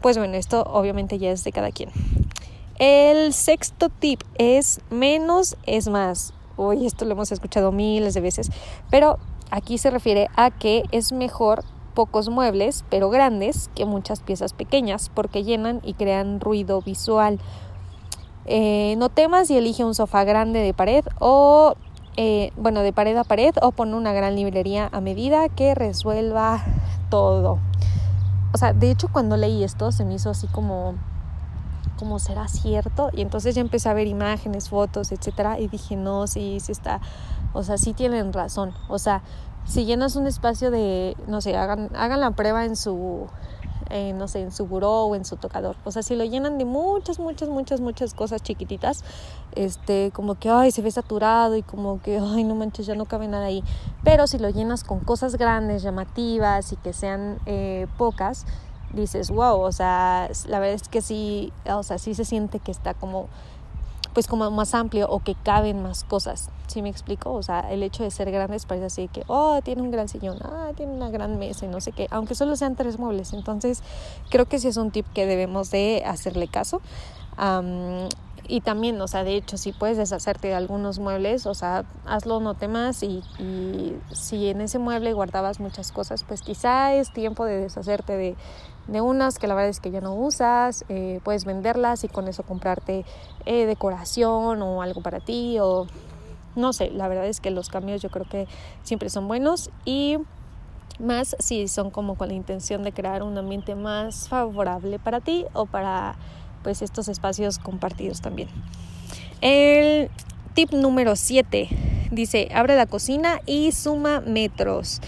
pues 0.00 0.18
bueno, 0.18 0.34
esto 0.34 0.62
obviamente 0.62 1.18
ya 1.18 1.30
es 1.30 1.44
de 1.44 1.52
cada 1.52 1.70
quien. 1.72 1.90
El 2.78 3.32
sexto 3.32 3.88
tip 3.88 4.22
es 4.36 4.80
menos 4.90 5.56
es 5.66 5.88
más. 5.88 6.32
Uy, 6.56 6.86
esto 6.86 7.04
lo 7.04 7.12
hemos 7.12 7.32
escuchado 7.32 7.72
miles 7.72 8.14
de 8.14 8.20
veces, 8.20 8.50
pero 8.90 9.18
aquí 9.50 9.78
se 9.78 9.90
refiere 9.90 10.28
a 10.36 10.50
que 10.50 10.84
es 10.92 11.12
mejor 11.12 11.64
pocos 11.98 12.28
muebles, 12.28 12.84
pero 12.90 13.10
grandes, 13.10 13.70
que 13.74 13.84
muchas 13.84 14.20
piezas 14.20 14.52
pequeñas, 14.52 15.10
porque 15.12 15.42
llenan 15.42 15.80
y 15.82 15.94
crean 15.94 16.38
ruido 16.38 16.80
visual. 16.80 17.40
Eh, 18.46 18.94
no 18.98 19.08
temas 19.08 19.50
y 19.50 19.58
elige 19.58 19.82
un 19.82 19.96
sofá 19.96 20.22
grande 20.22 20.60
de 20.60 20.72
pared 20.72 21.04
o, 21.18 21.74
eh, 22.16 22.52
bueno, 22.56 22.82
de 22.82 22.92
pared 22.92 23.16
a 23.16 23.24
pared 23.24 23.52
o 23.62 23.72
pon 23.72 23.94
una 23.94 24.12
gran 24.12 24.36
librería 24.36 24.88
a 24.92 25.00
medida 25.00 25.48
que 25.48 25.74
resuelva 25.74 26.62
todo. 27.10 27.58
O 28.54 28.58
sea, 28.58 28.72
de 28.72 28.92
hecho 28.92 29.08
cuando 29.12 29.36
leí 29.36 29.64
esto 29.64 29.90
se 29.90 30.04
me 30.04 30.14
hizo 30.14 30.30
así 30.30 30.46
como 30.46 30.94
como 31.98 32.20
será 32.20 32.46
cierto 32.46 33.10
y 33.12 33.22
entonces 33.22 33.56
ya 33.56 33.60
empecé 33.60 33.88
a 33.88 33.92
ver 33.92 34.06
imágenes, 34.06 34.68
fotos, 34.68 35.10
etcétera 35.10 35.58
y 35.58 35.66
dije, 35.66 35.96
"No, 35.96 36.28
sí, 36.28 36.60
sí 36.60 36.70
está, 36.70 37.00
o 37.54 37.64
sea, 37.64 37.76
sí 37.76 37.92
tienen 37.92 38.32
razón." 38.32 38.72
O 38.88 39.00
sea, 39.00 39.22
si 39.68 39.84
llenas 39.84 40.16
un 40.16 40.26
espacio 40.26 40.70
de, 40.70 41.14
no 41.26 41.40
sé, 41.40 41.56
hagan, 41.56 41.90
hagan 41.94 42.20
la 42.20 42.30
prueba 42.30 42.64
en 42.64 42.74
su, 42.74 43.26
eh, 43.90 44.14
no 44.14 44.26
sé, 44.26 44.40
en 44.40 44.50
su 44.50 44.66
buró 44.66 45.04
o 45.04 45.14
en 45.14 45.26
su 45.26 45.36
tocador. 45.36 45.76
O 45.84 45.92
sea, 45.92 46.02
si 46.02 46.16
lo 46.16 46.24
llenan 46.24 46.56
de 46.56 46.64
muchas, 46.64 47.18
muchas, 47.18 47.50
muchas, 47.50 47.80
muchas 47.80 48.14
cosas 48.14 48.42
chiquititas, 48.42 49.04
este, 49.54 50.10
como 50.14 50.36
que, 50.36 50.48
ay, 50.48 50.70
se 50.70 50.80
ve 50.80 50.90
saturado 50.90 51.54
y 51.54 51.62
como 51.62 52.00
que, 52.00 52.18
ay, 52.18 52.44
no 52.44 52.54
manches, 52.54 52.86
ya 52.86 52.94
no 52.94 53.04
cabe 53.04 53.28
nada 53.28 53.44
ahí. 53.44 53.62
Pero 54.04 54.26
si 54.26 54.38
lo 54.38 54.48
llenas 54.48 54.84
con 54.84 55.00
cosas 55.00 55.36
grandes, 55.36 55.82
llamativas 55.82 56.72
y 56.72 56.76
que 56.76 56.94
sean 56.94 57.38
eh, 57.44 57.86
pocas, 57.98 58.46
dices, 58.94 59.30
wow, 59.30 59.60
o 59.60 59.72
sea, 59.72 60.30
la 60.46 60.60
verdad 60.60 60.76
es 60.76 60.88
que 60.88 61.02
sí, 61.02 61.52
o 61.66 61.82
sea, 61.82 61.98
sí 61.98 62.14
se 62.14 62.24
siente 62.24 62.58
que 62.58 62.70
está 62.70 62.94
como 62.94 63.28
pues 64.18 64.26
como 64.26 64.50
más 64.50 64.74
amplio 64.74 65.08
o 65.08 65.20
que 65.20 65.36
caben 65.36 65.80
más 65.80 66.02
cosas. 66.02 66.50
¿Sí 66.66 66.82
me 66.82 66.88
explico? 66.88 67.32
O 67.34 67.42
sea, 67.44 67.70
el 67.70 67.84
hecho 67.84 68.02
de 68.02 68.10
ser 68.10 68.32
grandes 68.32 68.66
parece 68.66 68.86
así 68.86 69.06
que, 69.06 69.22
oh, 69.28 69.60
tiene 69.62 69.80
un 69.80 69.92
gran 69.92 70.08
sillón, 70.08 70.38
ah, 70.42 70.72
tiene 70.74 70.92
una 70.92 71.08
gran 71.08 71.38
mesa 71.38 71.66
y 71.66 71.68
no 71.68 71.80
sé 71.80 71.92
qué, 71.92 72.08
aunque 72.10 72.34
solo 72.34 72.56
sean 72.56 72.74
tres 72.74 72.98
muebles. 72.98 73.32
Entonces, 73.32 73.80
creo 74.28 74.46
que 74.46 74.58
sí 74.58 74.66
es 74.66 74.76
un 74.76 74.90
tip 74.90 75.06
que 75.14 75.24
debemos 75.24 75.70
de 75.70 76.02
hacerle 76.04 76.48
caso. 76.48 76.80
y 78.48 78.60
también, 78.62 79.00
o 79.00 79.06
sea, 79.06 79.22
de 79.22 79.36
hecho, 79.36 79.56
si 79.56 79.70
puedes 79.70 79.98
deshacerte 79.98 80.48
de 80.48 80.54
algunos 80.54 80.98
muebles, 80.98 81.46
o 81.46 81.54
sea, 81.54 81.84
hazlo, 82.04 82.40
no 82.40 82.54
temas 82.54 83.04
y, 83.04 83.22
y 83.38 83.94
si 84.10 84.48
en 84.48 84.62
ese 84.62 84.80
mueble 84.80 85.12
guardabas 85.12 85.60
muchas 85.60 85.92
cosas, 85.92 86.24
pues 86.24 86.42
quizá 86.42 86.92
es 86.92 87.12
tiempo 87.12 87.44
de 87.44 87.58
deshacerte 87.60 88.16
de, 88.16 88.36
de 88.88 89.00
unas 89.00 89.38
que 89.38 89.46
la 89.46 89.54
verdad 89.54 89.70
es 89.70 89.80
que 89.80 89.90
ya 89.90 90.00
no 90.00 90.14
usas, 90.14 90.84
eh, 90.88 91.20
puedes 91.22 91.44
venderlas 91.44 92.04
y 92.04 92.08
con 92.08 92.26
eso 92.26 92.42
comprarte 92.42 93.04
eh, 93.46 93.66
decoración 93.66 94.60
o 94.62 94.82
algo 94.82 95.02
para 95.02 95.20
ti 95.20 95.58
o 95.60 95.86
no 96.56 96.72
sé, 96.72 96.90
la 96.90 97.06
verdad 97.06 97.26
es 97.26 97.40
que 97.40 97.50
los 97.50 97.68
cambios 97.68 98.02
yo 98.02 98.10
creo 98.10 98.26
que 98.28 98.48
siempre 98.82 99.10
son 99.10 99.28
buenos 99.28 99.70
y 99.84 100.18
más 100.98 101.36
si 101.38 101.68
son 101.68 101.90
como 101.90 102.16
con 102.16 102.28
la 102.28 102.34
intención 102.34 102.82
de 102.82 102.92
crear 102.92 103.22
un 103.22 103.38
ambiente 103.38 103.74
más 103.74 104.28
favorable 104.28 104.98
para 104.98 105.20
ti 105.20 105.44
o 105.52 105.66
para 105.66 106.16
pues 106.62 106.82
estos 106.82 107.08
espacios 107.08 107.58
compartidos 107.58 108.20
también. 108.20 108.48
El 109.40 110.10
tip 110.54 110.72
número 110.72 111.14
7 111.14 111.68
dice, 112.10 112.48
abre 112.52 112.74
la 112.74 112.86
cocina 112.86 113.40
y 113.46 113.70
suma 113.72 114.20
metros. 114.20 115.00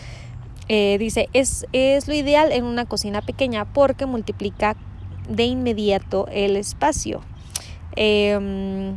Eh, 0.72 0.98
dice, 1.00 1.28
es, 1.32 1.66
es 1.72 2.06
lo 2.06 2.14
ideal 2.14 2.52
en 2.52 2.62
una 2.64 2.84
cocina 2.84 3.22
pequeña 3.22 3.64
porque 3.64 4.06
multiplica 4.06 4.76
de 5.28 5.42
inmediato 5.42 6.28
el 6.30 6.54
espacio. 6.54 7.22
Em, 7.96 8.94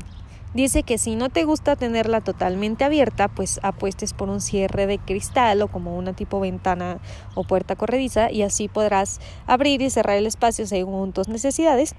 dice 0.53 0.83
que 0.83 0.99
si 0.99 1.15
no 1.15 1.29
te 1.29 1.45
gusta 1.45 1.75
tenerla 1.75 2.21
totalmente 2.21 2.83
abierta, 2.83 3.27
pues 3.27 3.59
apuestes 3.63 4.13
por 4.13 4.29
un 4.29 4.39
cierre 4.39 4.85
de 4.85 4.99
cristal 4.99 5.63
o 5.63 5.67
como 5.67 5.97
una 5.97 6.13
tipo 6.13 6.39
ventana 6.39 6.99
o 7.33 7.43
puerta 7.43 7.75
corrediza 7.75 8.29
y 8.29 8.43
así 8.43 8.67
podrás 8.67 9.19
abrir 9.47 9.81
y 9.81 9.89
cerrar 9.89 10.17
el 10.17 10.27
espacio 10.27 10.67
según 10.67 11.11
tus 11.11 11.27
necesidades. 11.27 11.95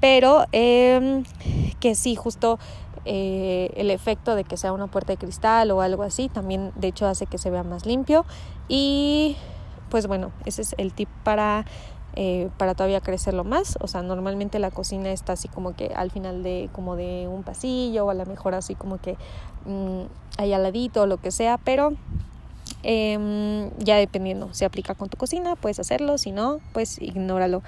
Pero 0.00 0.46
eh, 0.50 1.22
que 1.78 1.94
sí, 1.94 2.16
justo 2.16 2.58
eh, 3.04 3.70
el 3.76 3.90
efecto 3.90 4.34
de 4.34 4.44
que 4.44 4.56
sea 4.56 4.72
una 4.72 4.86
puerta 4.86 5.12
de 5.12 5.16
cristal 5.16 5.70
o 5.70 5.80
algo 5.80 6.02
así 6.04 6.28
también 6.28 6.72
de 6.76 6.88
hecho 6.88 7.06
hace 7.06 7.26
que 7.26 7.38
se 7.38 7.50
vea 7.50 7.62
más 7.62 7.86
limpio. 7.86 8.24
Y 8.68 9.36
pues 9.90 10.06
bueno 10.06 10.30
ese 10.46 10.62
es 10.62 10.74
el 10.78 10.92
tip 10.92 11.08
para 11.24 11.64
eh, 12.14 12.50
para 12.58 12.74
todavía 12.74 13.00
crecerlo 13.00 13.44
más. 13.44 13.76
O 13.80 13.88
sea 13.88 14.02
normalmente 14.02 14.58
la 14.58 14.70
cocina 14.70 15.10
está 15.10 15.32
así 15.32 15.48
como 15.48 15.74
que 15.74 15.92
al 15.94 16.10
final 16.10 16.42
de 16.42 16.68
como 16.72 16.96
de 16.96 17.28
un 17.28 17.42
pasillo 17.42 18.06
o 18.06 18.10
a 18.10 18.14
lo 18.14 18.26
mejor 18.26 18.54
así 18.54 18.74
como 18.74 18.98
que 18.98 19.16
mmm, 19.66 20.02
ahí 20.38 20.52
al 20.52 20.62
ladito 20.62 21.02
o 21.02 21.06
lo 21.06 21.16
que 21.16 21.30
sea 21.30 21.58
pero 21.58 21.92
eh, 22.84 23.70
ya 23.78 23.96
dependiendo 23.96 24.52
se 24.54 24.64
aplica 24.64 24.94
con 24.94 25.08
tu 25.08 25.16
cocina 25.16 25.56
puedes 25.56 25.78
hacerlo 25.78 26.18
si 26.18 26.32
no 26.32 26.60
pues 26.72 27.00
ignóralo 27.00 27.62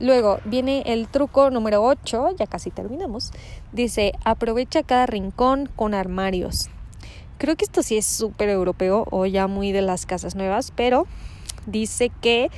Luego 0.00 0.40
viene 0.44 0.82
el 0.86 1.08
truco 1.08 1.50
número 1.50 1.84
8, 1.84 2.36
ya 2.38 2.46
casi 2.46 2.70
terminamos. 2.70 3.32
Dice, 3.72 4.12
aprovecha 4.24 4.82
cada 4.82 5.06
rincón 5.06 5.68
con 5.76 5.94
armarios. 5.94 6.70
Creo 7.38 7.56
que 7.56 7.64
esto 7.64 7.82
sí 7.82 7.96
es 7.96 8.06
súper 8.06 8.48
europeo 8.48 9.06
o 9.10 9.26
ya 9.26 9.46
muy 9.46 9.72
de 9.72 9.82
las 9.82 10.06
casas 10.06 10.34
nuevas, 10.34 10.72
pero 10.74 11.06
dice 11.66 12.10
que 12.20 12.50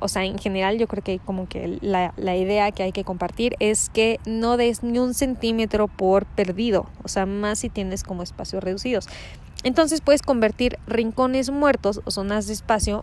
o 0.00 0.08
sea, 0.08 0.24
en 0.24 0.38
general 0.38 0.76
yo 0.76 0.86
creo 0.86 1.02
que 1.02 1.18
como 1.18 1.48
que 1.48 1.78
la, 1.80 2.12
la, 2.18 2.36
idea 2.36 2.70
que 2.72 2.82
hay 2.82 2.92
que 2.92 3.04
compartir 3.04 3.56
es 3.58 3.88
que 3.88 4.20
no 4.26 4.58
des 4.58 4.82
ni 4.82 4.98
un 4.98 5.14
centímetro 5.14 5.88
por 5.88 6.26
perdido, 6.26 6.86
o 7.04 7.08
sea, 7.08 7.24
más 7.24 7.60
si 7.60 7.70
tienes 7.70 8.02
como 8.02 8.22
espacios 8.22 8.62
reducidos. 8.62 9.08
Entonces 9.62 10.02
puedes 10.02 10.20
convertir 10.20 10.78
rincones 10.86 11.48
muertos 11.48 12.02
o 12.04 12.10
zonas 12.10 12.46
de 12.46 12.52
espacio, 12.52 13.02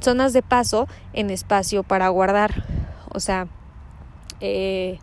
zonas 0.00 0.32
de 0.32 0.42
paso 0.42 0.88
en 1.12 1.28
espacio 1.28 1.82
para 1.82 2.08
guardar. 2.08 2.64
O 3.12 3.20
sea, 3.20 3.48
eh, 4.40 4.98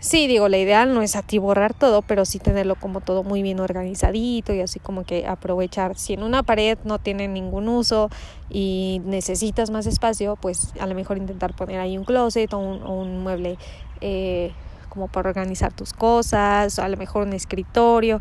Sí, 0.00 0.28
digo, 0.28 0.48
la 0.48 0.58
idea 0.58 0.86
no 0.86 1.02
es 1.02 1.16
atiborrar 1.16 1.74
todo, 1.74 2.02
pero 2.02 2.24
sí 2.24 2.38
tenerlo 2.38 2.76
como 2.76 3.00
todo 3.00 3.24
muy 3.24 3.42
bien 3.42 3.58
organizadito 3.58 4.54
y 4.54 4.60
así 4.60 4.78
como 4.78 5.02
que 5.02 5.26
aprovechar. 5.26 5.98
Si 5.98 6.12
en 6.12 6.22
una 6.22 6.44
pared 6.44 6.78
no 6.84 7.00
tiene 7.00 7.26
ningún 7.26 7.68
uso 7.68 8.08
y 8.48 9.02
necesitas 9.04 9.70
más 9.70 9.86
espacio, 9.86 10.36
pues 10.36 10.72
a 10.78 10.86
lo 10.86 10.94
mejor 10.94 11.18
intentar 11.18 11.52
poner 11.56 11.80
ahí 11.80 11.98
un 11.98 12.04
closet 12.04 12.52
o 12.54 12.58
un, 12.58 13.24
mueble 13.24 13.58
eh, 14.00 14.52
como 14.88 15.08
para 15.08 15.30
organizar 15.30 15.72
tus 15.72 15.92
cosas, 15.92 16.78
o 16.78 16.82
a 16.82 16.88
lo 16.88 16.96
mejor 16.96 17.26
un 17.26 17.32
escritorio, 17.32 18.20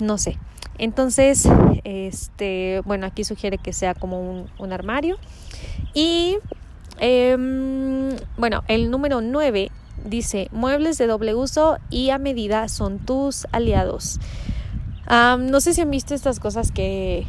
no 0.00 0.18
sé. 0.18 0.38
Entonces, 0.78 1.48
este, 1.82 2.80
bueno, 2.84 3.06
aquí 3.06 3.24
sugiere 3.24 3.58
que 3.58 3.72
sea 3.72 3.94
como 3.94 4.20
un, 4.20 4.48
un 4.58 4.72
armario. 4.72 5.16
Y 5.94 6.38
em, 7.00 8.16
bueno, 8.36 8.64
el 8.68 8.90
número 8.90 9.20
9 9.20 9.70
Dice, 10.04 10.48
muebles 10.52 10.96
de 10.98 11.06
doble 11.06 11.34
uso 11.34 11.78
y 11.90 12.10
a 12.10 12.18
medida 12.18 12.68
son 12.68 12.98
tus 12.98 13.46
aliados. 13.52 14.18
no 15.08 15.60
sé 15.60 15.74
si 15.74 15.80
han 15.80 15.90
visto 15.90 16.14
estas 16.14 16.40
cosas 16.40 16.70
que 16.70 17.26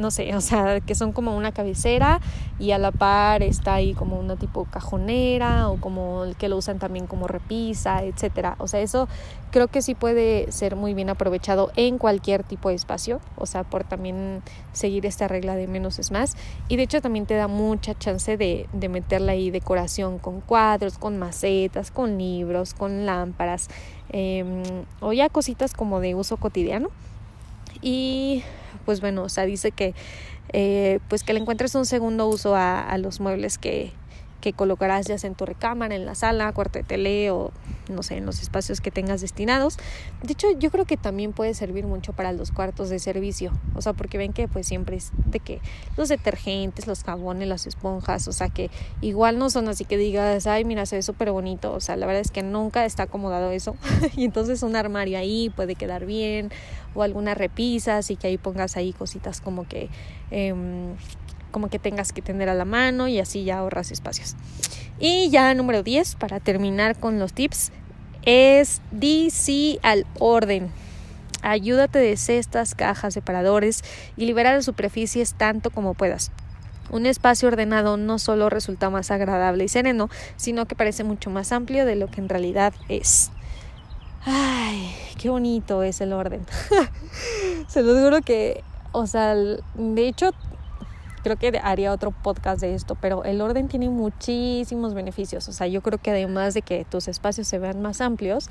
no 0.00 0.10
sé, 0.10 0.34
o 0.34 0.40
sea, 0.40 0.80
que 0.80 0.94
son 0.94 1.12
como 1.12 1.36
una 1.36 1.52
cabecera 1.52 2.20
y 2.58 2.72
a 2.72 2.78
la 2.78 2.90
par 2.90 3.42
está 3.42 3.74
ahí 3.74 3.94
como 3.94 4.18
una 4.18 4.36
tipo 4.36 4.64
cajonera 4.64 5.68
o 5.68 5.80
como 5.80 6.24
el 6.24 6.36
que 6.36 6.48
lo 6.48 6.56
usan 6.56 6.78
también 6.78 7.06
como 7.06 7.26
repisa, 7.26 8.02
etcétera. 8.02 8.56
O 8.58 8.66
sea, 8.66 8.80
eso 8.80 9.08
creo 9.50 9.68
que 9.68 9.82
sí 9.82 9.94
puede 9.94 10.50
ser 10.52 10.76
muy 10.76 10.94
bien 10.94 11.10
aprovechado 11.10 11.70
en 11.76 11.98
cualquier 11.98 12.44
tipo 12.44 12.68
de 12.68 12.74
espacio, 12.74 13.20
o 13.36 13.46
sea, 13.46 13.64
por 13.64 13.84
también 13.84 14.42
seguir 14.72 15.06
esta 15.06 15.28
regla 15.28 15.54
de 15.56 15.66
menos 15.66 15.98
es 15.98 16.10
más. 16.10 16.36
Y 16.68 16.76
de 16.76 16.84
hecho 16.84 17.00
también 17.00 17.26
te 17.26 17.34
da 17.34 17.48
mucha 17.48 17.94
chance 17.94 18.36
de, 18.36 18.68
de 18.72 18.88
meterle 18.88 19.32
ahí 19.32 19.50
decoración 19.50 20.18
con 20.18 20.40
cuadros, 20.40 20.98
con 20.98 21.18
macetas, 21.18 21.90
con 21.90 22.18
libros, 22.18 22.74
con 22.74 23.06
lámparas, 23.06 23.68
em, 24.10 24.62
o 25.00 25.12
ya 25.12 25.28
cositas 25.28 25.74
como 25.74 26.00
de 26.00 26.14
uso 26.14 26.36
cotidiano. 26.36 26.88
Y 27.82 28.42
pues 28.84 29.00
bueno, 29.00 29.22
o 29.22 29.28
sea, 29.28 29.46
dice 29.46 29.70
que 29.72 29.94
eh, 30.52 30.98
pues 31.08 31.22
que 31.22 31.32
le 31.32 31.40
encuentres 31.40 31.74
un 31.74 31.86
segundo 31.86 32.26
uso 32.26 32.54
a, 32.56 32.80
a 32.80 32.98
los 32.98 33.20
muebles 33.20 33.58
que, 33.58 33.92
que 34.40 34.52
colocarás 34.52 35.06
ya 35.06 35.16
en 35.22 35.34
tu 35.34 35.44
recámara, 35.46 35.94
en 35.94 36.06
la 36.06 36.14
sala, 36.14 36.52
cuarto 36.52 36.78
de 36.78 36.84
tele 36.84 37.30
o 37.30 37.52
no 37.90 38.02
sé, 38.02 38.16
en 38.16 38.26
los 38.26 38.40
espacios 38.40 38.80
que 38.80 38.90
tengas 38.90 39.20
destinados. 39.20 39.76
De 40.22 40.32
hecho, 40.32 40.46
yo 40.58 40.70
creo 40.70 40.84
que 40.84 40.96
también 40.96 41.32
puede 41.32 41.54
servir 41.54 41.86
mucho 41.86 42.12
para 42.12 42.32
los 42.32 42.52
cuartos 42.52 42.88
de 42.88 42.98
servicio, 42.98 43.52
o 43.74 43.82
sea, 43.82 43.92
porque 43.92 44.16
ven 44.16 44.32
que 44.32 44.48
pues 44.48 44.66
siempre 44.66 44.96
es 44.96 45.10
de 45.26 45.40
que 45.40 45.60
los 45.96 46.08
detergentes, 46.08 46.86
los 46.86 47.02
jabones, 47.02 47.48
las 47.48 47.66
esponjas, 47.66 48.28
o 48.28 48.32
sea, 48.32 48.48
que 48.48 48.70
igual 49.00 49.38
no 49.38 49.50
son 49.50 49.68
así 49.68 49.84
que 49.84 49.96
digas, 49.96 50.46
ay, 50.46 50.64
mira, 50.64 50.86
se 50.86 50.96
ve 50.96 51.02
súper 51.02 51.32
bonito, 51.32 51.72
o 51.72 51.80
sea, 51.80 51.96
la 51.96 52.06
verdad 52.06 52.22
es 52.22 52.30
que 52.30 52.42
nunca 52.42 52.84
está 52.84 53.04
acomodado 53.04 53.50
eso. 53.50 53.76
Y 54.16 54.24
entonces 54.24 54.62
un 54.62 54.76
armario 54.76 55.18
ahí 55.18 55.50
puede 55.50 55.74
quedar 55.76 56.04
bien 56.04 56.50
o 56.94 57.02
alguna 57.02 57.34
repisa, 57.34 57.98
así 57.98 58.16
que 58.16 58.26
ahí 58.26 58.38
pongas 58.38 58.76
ahí 58.76 58.92
cositas 58.92 59.40
como 59.40 59.66
que... 59.66 59.88
Eh, 60.30 60.54
como 61.50 61.68
que 61.68 61.78
tengas 61.78 62.12
que 62.12 62.22
tener 62.22 62.48
a 62.48 62.54
la 62.54 62.64
mano 62.64 63.08
y 63.08 63.18
así 63.20 63.44
ya 63.44 63.58
ahorras 63.58 63.90
espacios. 63.90 64.36
Y 64.98 65.30
ya 65.30 65.54
número 65.54 65.82
10, 65.82 66.16
para 66.16 66.40
terminar 66.40 66.98
con 66.98 67.18
los 67.18 67.32
tips, 67.32 67.72
es 68.22 68.82
DC 68.90 69.78
al 69.82 70.06
orden. 70.18 70.70
Ayúdate 71.42 71.98
de 71.98 72.16
cestas, 72.16 72.74
cajas, 72.74 73.14
separadores 73.14 73.82
y 74.16 74.26
liberar 74.26 74.62
superficies 74.62 75.34
tanto 75.34 75.70
como 75.70 75.94
puedas. 75.94 76.32
Un 76.90 77.06
espacio 77.06 77.48
ordenado 77.48 77.96
no 77.96 78.18
solo 78.18 78.50
resulta 78.50 78.90
más 78.90 79.10
agradable 79.10 79.64
y 79.64 79.68
sereno, 79.68 80.10
sino 80.36 80.66
que 80.66 80.74
parece 80.74 81.04
mucho 81.04 81.30
más 81.30 81.52
amplio 81.52 81.86
de 81.86 81.96
lo 81.96 82.10
que 82.10 82.20
en 82.20 82.28
realidad 82.28 82.74
es. 82.88 83.30
Ay, 84.24 84.94
qué 85.18 85.30
bonito 85.30 85.82
es 85.82 86.00
el 86.00 86.12
orden. 86.12 86.44
Se 87.68 87.82
lo 87.82 87.94
juro 87.94 88.20
que, 88.20 88.62
o 88.92 89.06
sea, 89.06 89.34
de 89.34 90.08
hecho 90.08 90.32
creo 91.22 91.36
que 91.36 91.60
haría 91.62 91.92
otro 91.92 92.10
podcast 92.10 92.60
de 92.60 92.74
esto, 92.74 92.94
pero 92.94 93.24
el 93.24 93.40
orden 93.40 93.68
tiene 93.68 93.88
muchísimos 93.88 94.94
beneficios. 94.94 95.48
O 95.48 95.52
sea, 95.52 95.66
yo 95.66 95.82
creo 95.82 95.98
que 95.98 96.10
además 96.10 96.54
de 96.54 96.62
que 96.62 96.84
tus 96.84 97.08
espacios 97.08 97.46
se 97.46 97.58
vean 97.58 97.82
más 97.82 98.00
amplios, 98.00 98.48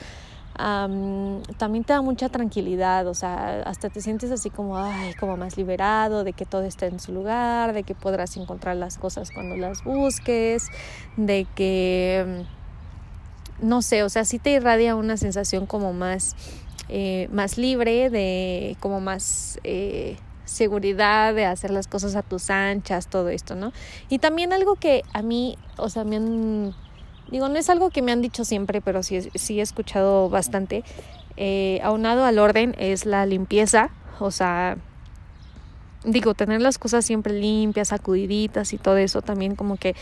también 1.58 1.84
te 1.86 1.94
da 1.94 2.02
mucha 2.02 2.28
tranquilidad, 2.28 3.08
o 3.08 3.14
sea, 3.14 3.62
hasta 3.62 3.90
te 3.90 4.02
sientes 4.02 4.30
así 4.32 4.50
como, 4.50 4.78
ay, 4.78 5.14
como 5.14 5.38
más 5.38 5.58
liberado, 5.58 6.24
de 6.24 6.34
que 6.34 6.46
todo 6.46 6.64
esté 6.64 6.88
en 6.88 7.00
su 7.00 7.14
lugar, 7.14 7.72
de 7.74 7.84
que 7.84 7.96
podrás 7.96 8.36
encontrar 8.36 8.76
las 8.76 8.98
cosas 8.98 9.32
cuando 9.32 9.56
las 9.56 9.84
busques, 9.84 10.68
de 11.16 11.48
que, 11.56 12.44
no 13.62 13.82
sé, 13.82 14.04
o 14.04 14.10
sea, 14.10 14.26
sí 14.26 14.38
te 14.38 14.52
irradia 14.52 14.96
una 14.96 15.16
sensación 15.16 15.66
como 15.66 15.94
más, 15.94 16.36
eh, 16.90 17.30
más 17.32 17.58
libre, 17.58 18.10
de 18.10 18.76
como 18.82 19.00
más... 19.00 19.60
Eh, 19.64 20.18
seguridad 20.50 21.34
de 21.34 21.46
hacer 21.46 21.72
las 21.72 21.88
cosas 21.88 22.16
a 22.16 22.22
tus 22.22 22.50
anchas, 22.50 23.08
todo 23.08 23.30
esto, 23.30 23.56
¿no? 23.56 23.72
Y 24.10 24.20
también 24.20 24.54
algo 24.54 24.76
que 24.76 25.04
a 25.14 25.22
mí, 25.22 25.58
o 25.78 25.90
sea, 25.90 26.04
me 26.04 26.18
han, 26.18 26.74
digo, 27.32 27.50
no 27.50 27.58
es 27.58 27.70
algo 27.70 27.90
que 27.90 28.02
me 28.02 28.12
han 28.12 28.22
dicho 28.22 28.46
siempre, 28.46 28.82
pero 28.82 29.04
sí, 29.04 29.30
sí 29.36 29.60
he 29.60 29.62
escuchado 29.62 30.30
bastante, 30.30 30.84
eh, 31.38 31.80
aunado 31.84 32.26
al 32.26 32.40
orden 32.40 32.76
es 32.78 33.06
la 33.06 33.26
limpieza, 33.26 33.90
o 34.20 34.32
sea, 34.32 34.78
digo, 36.04 36.34
tener 36.34 36.62
las 36.62 36.78
cosas 36.78 37.06
siempre 37.06 37.34
limpias, 37.34 37.90
sacudiditas 37.90 38.74
y 38.74 38.78
todo 38.78 38.98
eso 38.98 39.22
también 39.22 39.56
como 39.56 39.78
que 39.78 39.96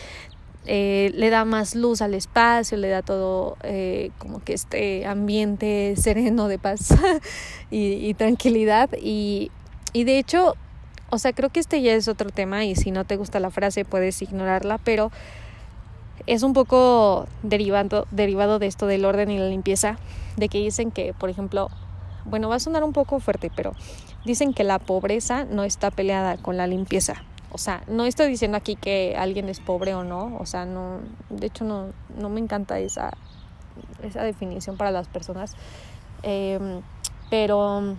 eh, 0.70 1.12
le 1.16 1.30
da 1.30 1.46
más 1.46 1.76
luz 1.76 2.02
al 2.02 2.14
espacio, 2.14 2.78
le 2.78 2.90
da 2.90 3.02
todo 3.02 3.56
eh, 3.64 4.12
como 4.18 4.44
que 4.44 4.54
este 4.54 5.06
ambiente 5.06 5.96
sereno 5.98 6.48
de 6.50 6.60
paz 6.60 6.90
y, 7.72 7.94
y, 7.94 8.14
tranquilidad 8.14 8.90
y 9.02 9.50
y 9.94 10.04
de 10.04 10.20
hecho, 10.20 10.56
o 11.10 11.18
sea, 11.18 11.34
creo 11.34 11.50
que 11.50 11.60
este 11.60 11.82
ya 11.82 11.94
es 11.94 12.08
otro 12.08 12.30
tema 12.30 12.66
y 12.66 12.76
si 12.76 12.92
no 12.92 13.06
te 13.06 13.18
gusta 13.18 13.40
la 13.40 13.52
frase 13.52 13.86
puedes 13.86 14.22
ignorarla, 14.22 14.78
pero 14.80 15.12
es 16.26 16.44
un 16.44 16.54
poco 16.54 17.28
derivado, 17.44 18.08
derivado 18.12 18.60
de 18.60 18.68
esto 18.68 18.88
del 18.88 19.06
orden 19.06 19.32
y 19.32 19.38
la 19.38 19.48
limpieza, 19.48 19.98
de 20.36 20.50
que 20.50 20.60
dicen 20.60 20.92
que, 20.92 21.14
por 21.14 21.30
ejemplo, 21.30 21.70
bueno, 22.26 22.50
va 22.50 22.56
a 22.56 22.60
sonar 22.60 22.84
un 22.84 22.94
poco 22.94 23.20
fuerte, 23.20 23.52
pero 23.56 23.74
dicen 24.26 24.54
que 24.54 24.64
la 24.64 24.80
pobreza 24.80 25.46
no 25.46 25.64
está 25.64 25.92
peleada 25.92 26.38
con 26.38 26.58
la 26.58 26.68
limpieza. 26.68 27.24
O 27.52 27.58
sea, 27.58 27.84
no 27.88 28.04
estoy 28.04 28.28
diciendo 28.28 28.58
aquí 28.58 28.76
que 28.76 29.16
alguien 29.18 29.48
es 29.48 29.62
pobre 29.62 29.96
o 29.96 30.04
no, 30.04 30.36
o 30.38 30.46
sea, 30.46 30.66
no, 30.66 31.00
de 31.30 31.48
hecho 31.48 31.64
no, 31.64 31.88
no 32.20 32.30
me 32.30 32.42
encanta 32.42 32.78
esa, 32.80 33.14
esa 34.04 34.22
definición 34.24 34.76
para 34.76 34.92
las 34.92 35.08
personas, 35.08 35.56
em, 36.24 36.82
pero 37.30 37.96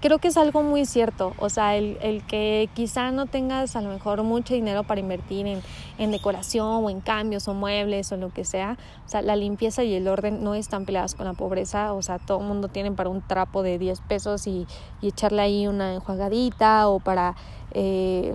creo 0.00 0.18
que 0.18 0.28
es 0.28 0.36
algo 0.36 0.62
muy 0.62 0.86
cierto, 0.86 1.34
o 1.38 1.48
sea, 1.48 1.76
el, 1.76 1.98
el, 2.00 2.24
que 2.24 2.68
quizá 2.74 3.10
no 3.10 3.26
tengas 3.26 3.76
a 3.76 3.82
lo 3.82 3.90
mejor 3.90 4.22
mucho 4.22 4.54
dinero 4.54 4.82
para 4.82 5.00
invertir 5.00 5.46
en, 5.46 5.62
en, 5.98 6.10
decoración 6.10 6.84
o 6.84 6.90
en 6.90 7.00
cambios 7.00 7.48
o 7.48 7.54
muebles 7.54 8.10
o 8.12 8.16
lo 8.16 8.30
que 8.30 8.44
sea, 8.44 8.78
o 9.06 9.08
sea, 9.08 9.22
la 9.22 9.36
limpieza 9.36 9.84
y 9.84 9.94
el 9.94 10.08
orden 10.08 10.42
no 10.42 10.54
están 10.54 10.86
peleados 10.86 11.14
con 11.14 11.26
la 11.26 11.34
pobreza, 11.34 11.92
o 11.92 12.02
sea, 12.02 12.18
todo 12.18 12.40
el 12.40 12.46
mundo 12.46 12.68
tiene 12.68 12.92
para 12.92 13.10
un 13.10 13.20
trapo 13.20 13.62
de 13.62 13.78
10 13.78 14.00
pesos 14.02 14.46
y, 14.46 14.66
y 15.00 15.08
echarle 15.08 15.42
ahí 15.42 15.66
una 15.66 15.94
enjuagadita 15.94 16.88
o 16.88 17.00
para... 17.00 17.36
Eh, 17.72 18.34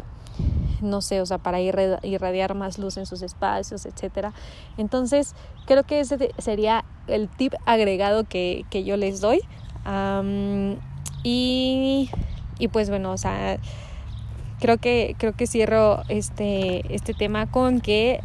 no 0.82 1.02
sé, 1.02 1.22
o 1.22 1.26
sea, 1.26 1.38
para 1.38 1.62
irradiar 1.62 2.54
más 2.54 2.78
luz 2.78 2.98
en 2.98 3.06
sus 3.06 3.22
espacios, 3.22 3.86
etcétera. 3.86 4.34
Entonces, 4.78 5.34
creo 5.66 5.84
que 5.84 6.02
ese 6.02 6.34
sería 6.38 6.84
el 7.08 7.30
tip 7.30 7.54
agregado 7.66 8.26
que, 8.26 8.66
que 8.70 8.84
yo 8.84 8.98
les 8.98 9.22
doy. 9.22 9.42
Y, 11.26 12.12
y 12.60 12.68
pues 12.68 12.92
bueno, 12.92 13.12
o 13.12 13.18
sea, 13.18 13.58
creo 14.60 14.78
que, 14.78 15.16
creo 15.18 15.34
que 15.34 15.48
cierro 15.48 16.04
este, 16.08 16.94
este 16.94 17.16
tema 17.16 17.50
con 17.50 17.82
que 17.82 18.22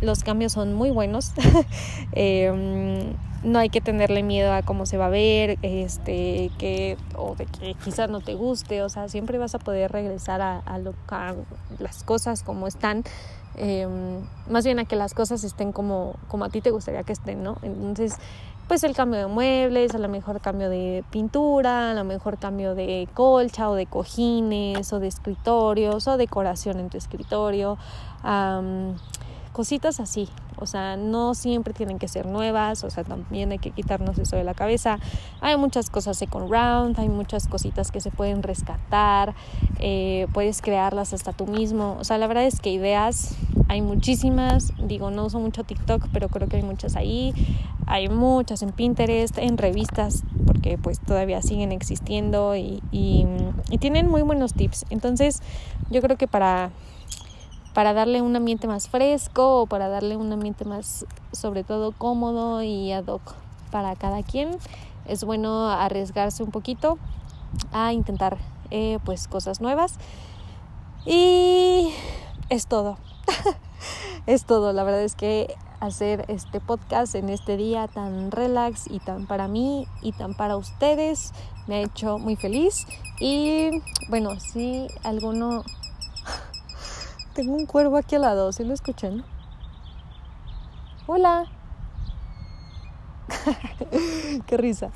los 0.00 0.22
cambios 0.22 0.52
son 0.52 0.74
muy 0.74 0.90
buenos. 0.90 1.32
Em, 2.12 3.14
no 3.42 3.58
hay 3.58 3.68
que 3.68 3.80
tenerle 3.80 4.22
miedo 4.22 4.52
a 4.52 4.62
cómo 4.62 4.86
se 4.86 4.96
va 4.96 5.06
a 5.06 5.08
ver, 5.08 5.58
este, 5.62 6.52
que, 6.56 6.96
o 7.16 7.34
de 7.34 7.46
que 7.46 7.74
quizás 7.84 8.08
no 8.08 8.20
te 8.20 8.34
guste, 8.34 8.82
o 8.82 8.88
sea, 8.88 9.08
siempre 9.08 9.36
vas 9.36 9.56
a 9.56 9.58
poder 9.58 9.90
regresar 9.90 10.40
a, 10.40 10.58
a, 10.60 10.78
lo, 10.78 10.94
a 11.08 11.34
las 11.80 12.04
cosas 12.04 12.44
como 12.44 12.68
están, 12.68 13.02
em, 13.56 14.20
más 14.48 14.64
bien 14.64 14.78
a 14.78 14.84
que 14.84 14.94
las 14.94 15.12
cosas 15.14 15.42
estén 15.42 15.72
como, 15.72 16.14
como 16.28 16.44
a 16.44 16.48
ti 16.48 16.60
te 16.60 16.70
gustaría 16.70 17.02
que 17.02 17.12
estén, 17.12 17.42
¿no? 17.42 17.58
Entonces, 17.62 18.16
pues 18.68 18.82
el 18.84 18.94
cambio 18.94 19.20
de 19.20 19.26
muebles, 19.26 19.94
a 19.94 19.98
lo 19.98 20.08
mejor 20.08 20.40
cambio 20.40 20.70
de 20.70 21.04
pintura, 21.10 21.90
a 21.90 21.94
lo 21.94 22.04
mejor 22.04 22.38
cambio 22.38 22.74
de 22.74 23.08
colcha 23.14 23.68
o 23.68 23.74
de 23.74 23.86
cojines 23.86 24.92
o 24.92 25.00
de 25.00 25.08
escritorios 25.08 26.08
o 26.08 26.16
decoración 26.16 26.80
en 26.80 26.88
tu 26.88 26.96
escritorio, 26.96 27.76
cositas 29.52 30.00
así. 30.00 30.28
O 30.64 30.66
sea, 30.66 30.96
no 30.96 31.34
siempre 31.34 31.74
tienen 31.74 31.98
que 31.98 32.08
ser 32.08 32.26
nuevas, 32.26 32.82
o 32.84 32.90
sea, 32.90 33.04
también 33.04 33.52
hay 33.52 33.58
que 33.58 33.70
quitarnos 33.70 34.18
eso 34.18 34.36
de 34.36 34.44
la 34.44 34.54
cabeza. 34.54 34.98
Hay 35.40 35.56
muchas 35.56 35.90
cosas 35.90 36.18
second 36.18 36.50
round, 36.50 36.98
hay 36.98 37.08
muchas 37.08 37.46
cositas 37.46 37.90
que 37.90 38.00
se 38.00 38.10
pueden 38.10 38.42
rescatar, 38.42 39.34
eh, 39.78 40.26
puedes 40.32 40.62
crearlas 40.62 41.12
hasta 41.12 41.32
tú 41.32 41.46
mismo. 41.46 41.96
O 42.00 42.04
sea, 42.04 42.18
la 42.18 42.26
verdad 42.26 42.44
es 42.44 42.60
que 42.60 42.70
ideas 42.70 43.36
hay 43.68 43.82
muchísimas. 43.82 44.72
Digo, 44.78 45.10
no 45.10 45.26
uso 45.26 45.40
mucho 45.40 45.64
TikTok, 45.64 46.08
pero 46.12 46.28
creo 46.28 46.48
que 46.48 46.56
hay 46.56 46.62
muchas 46.62 46.96
ahí. 46.96 47.32
Hay 47.86 48.08
muchas 48.08 48.62
en 48.62 48.72
Pinterest, 48.72 49.36
en 49.38 49.58
revistas, 49.58 50.22
porque 50.46 50.78
pues 50.78 51.00
todavía 51.00 51.42
siguen 51.42 51.72
existiendo 51.72 52.56
y, 52.56 52.82
tienen 53.80 54.08
muy 54.08 54.22
buenos 54.22 54.54
tips. 54.54 54.86
Entonces, 54.88 55.42
yo 55.90 56.00
creo 56.00 56.16
que 56.16 56.26
para 56.26 56.70
para 57.74 57.92
darle 57.92 58.22
un 58.22 58.34
ambiente 58.36 58.66
más 58.66 58.88
fresco 58.88 59.60
o 59.60 59.66
para 59.66 59.88
darle 59.88 60.16
un 60.16 60.32
ambiente 60.32 60.64
más 60.64 61.04
sobre 61.32 61.64
todo 61.64 61.92
cómodo 61.92 62.62
y 62.62 62.92
ad 62.92 63.06
hoc 63.06 63.34
para 63.70 63.94
cada 63.96 64.22
quien 64.22 64.56
es 65.06 65.24
bueno 65.24 65.68
arriesgarse 65.68 66.42
un 66.42 66.50
poquito 66.50 66.98
a 67.72 67.92
intentar 67.92 68.38
eh, 68.70 68.98
pues 69.04 69.28
cosas 69.28 69.60
nuevas. 69.60 69.98
Y 71.04 71.92
es 72.48 72.66
todo. 72.66 72.98
Es 74.26 74.46
todo. 74.46 74.72
La 74.72 74.84
verdad 74.84 75.02
es 75.02 75.16
que 75.16 75.54
hacer 75.80 76.24
este 76.28 76.58
podcast 76.58 77.14
en 77.14 77.28
este 77.28 77.58
día 77.58 77.88
tan 77.88 78.30
relax 78.30 78.90
y 78.90 78.98
tan 78.98 79.26
para 79.26 79.48
mí 79.48 79.86
y 80.00 80.12
tan 80.12 80.32
para 80.32 80.56
ustedes 80.56 81.32
me 81.66 81.74
ha 81.74 81.80
hecho 81.82 82.18
muy 82.18 82.34
feliz. 82.34 82.86
Y 83.20 83.68
bueno 84.08 84.40
si 84.40 84.86
alguno 85.02 85.62
tengo 87.34 87.54
un 87.54 87.66
cuervo 87.66 87.96
aquí 87.96 88.14
al 88.14 88.22
lado, 88.22 88.52
¿sí 88.52 88.64
lo 88.64 88.72
escuchan? 88.72 89.24
Hola. 91.06 91.44
Qué 94.46 94.56
risa. 94.56 94.90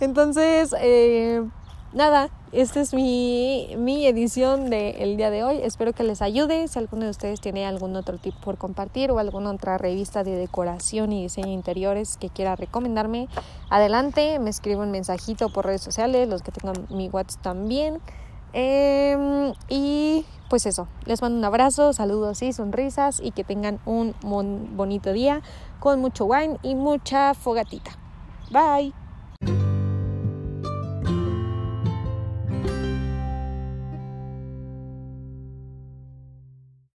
Entonces, 0.00 0.74
eh, 0.80 1.44
nada, 1.92 2.30
esta 2.52 2.80
es 2.80 2.94
mi, 2.94 3.74
mi 3.76 4.06
edición 4.06 4.70
del 4.70 5.16
día 5.16 5.30
de 5.30 5.44
hoy. 5.44 5.60
Espero 5.62 5.92
que 5.92 6.02
les 6.02 6.22
ayude. 6.22 6.66
Si 6.68 6.78
alguno 6.78 7.04
de 7.04 7.10
ustedes 7.10 7.40
tiene 7.40 7.66
algún 7.66 7.94
otro 7.94 8.16
tip 8.18 8.34
por 8.36 8.56
compartir 8.56 9.10
o 9.10 9.18
alguna 9.18 9.50
otra 9.50 9.76
revista 9.78 10.24
de 10.24 10.32
decoración 10.36 11.12
y 11.12 11.22
diseño 11.22 11.52
interiores 11.52 12.16
que 12.16 12.30
quiera 12.30 12.56
recomendarme, 12.56 13.28
adelante. 13.68 14.38
Me 14.38 14.50
escribo 14.50 14.82
un 14.82 14.90
mensajito 14.90 15.50
por 15.50 15.66
redes 15.66 15.82
sociales, 15.82 16.28
los 16.28 16.42
que 16.42 16.50
tengan 16.50 16.86
mi 16.88 17.08
WhatsApp 17.10 17.42
también. 17.42 18.00
Em, 18.52 19.52
y 19.68 20.24
pues 20.48 20.66
eso, 20.66 20.88
les 21.04 21.20
mando 21.20 21.38
un 21.38 21.44
abrazo, 21.44 21.92
saludos 21.92 22.42
y 22.42 22.52
sonrisas 22.52 23.20
y 23.22 23.32
que 23.32 23.44
tengan 23.44 23.80
un 23.84 24.14
bonito 24.22 25.12
día 25.12 25.42
con 25.78 26.00
mucho 26.00 26.24
wine 26.24 26.58
y 26.62 26.74
mucha 26.74 27.34
fogatita. 27.34 27.92
Bye. 28.50 28.94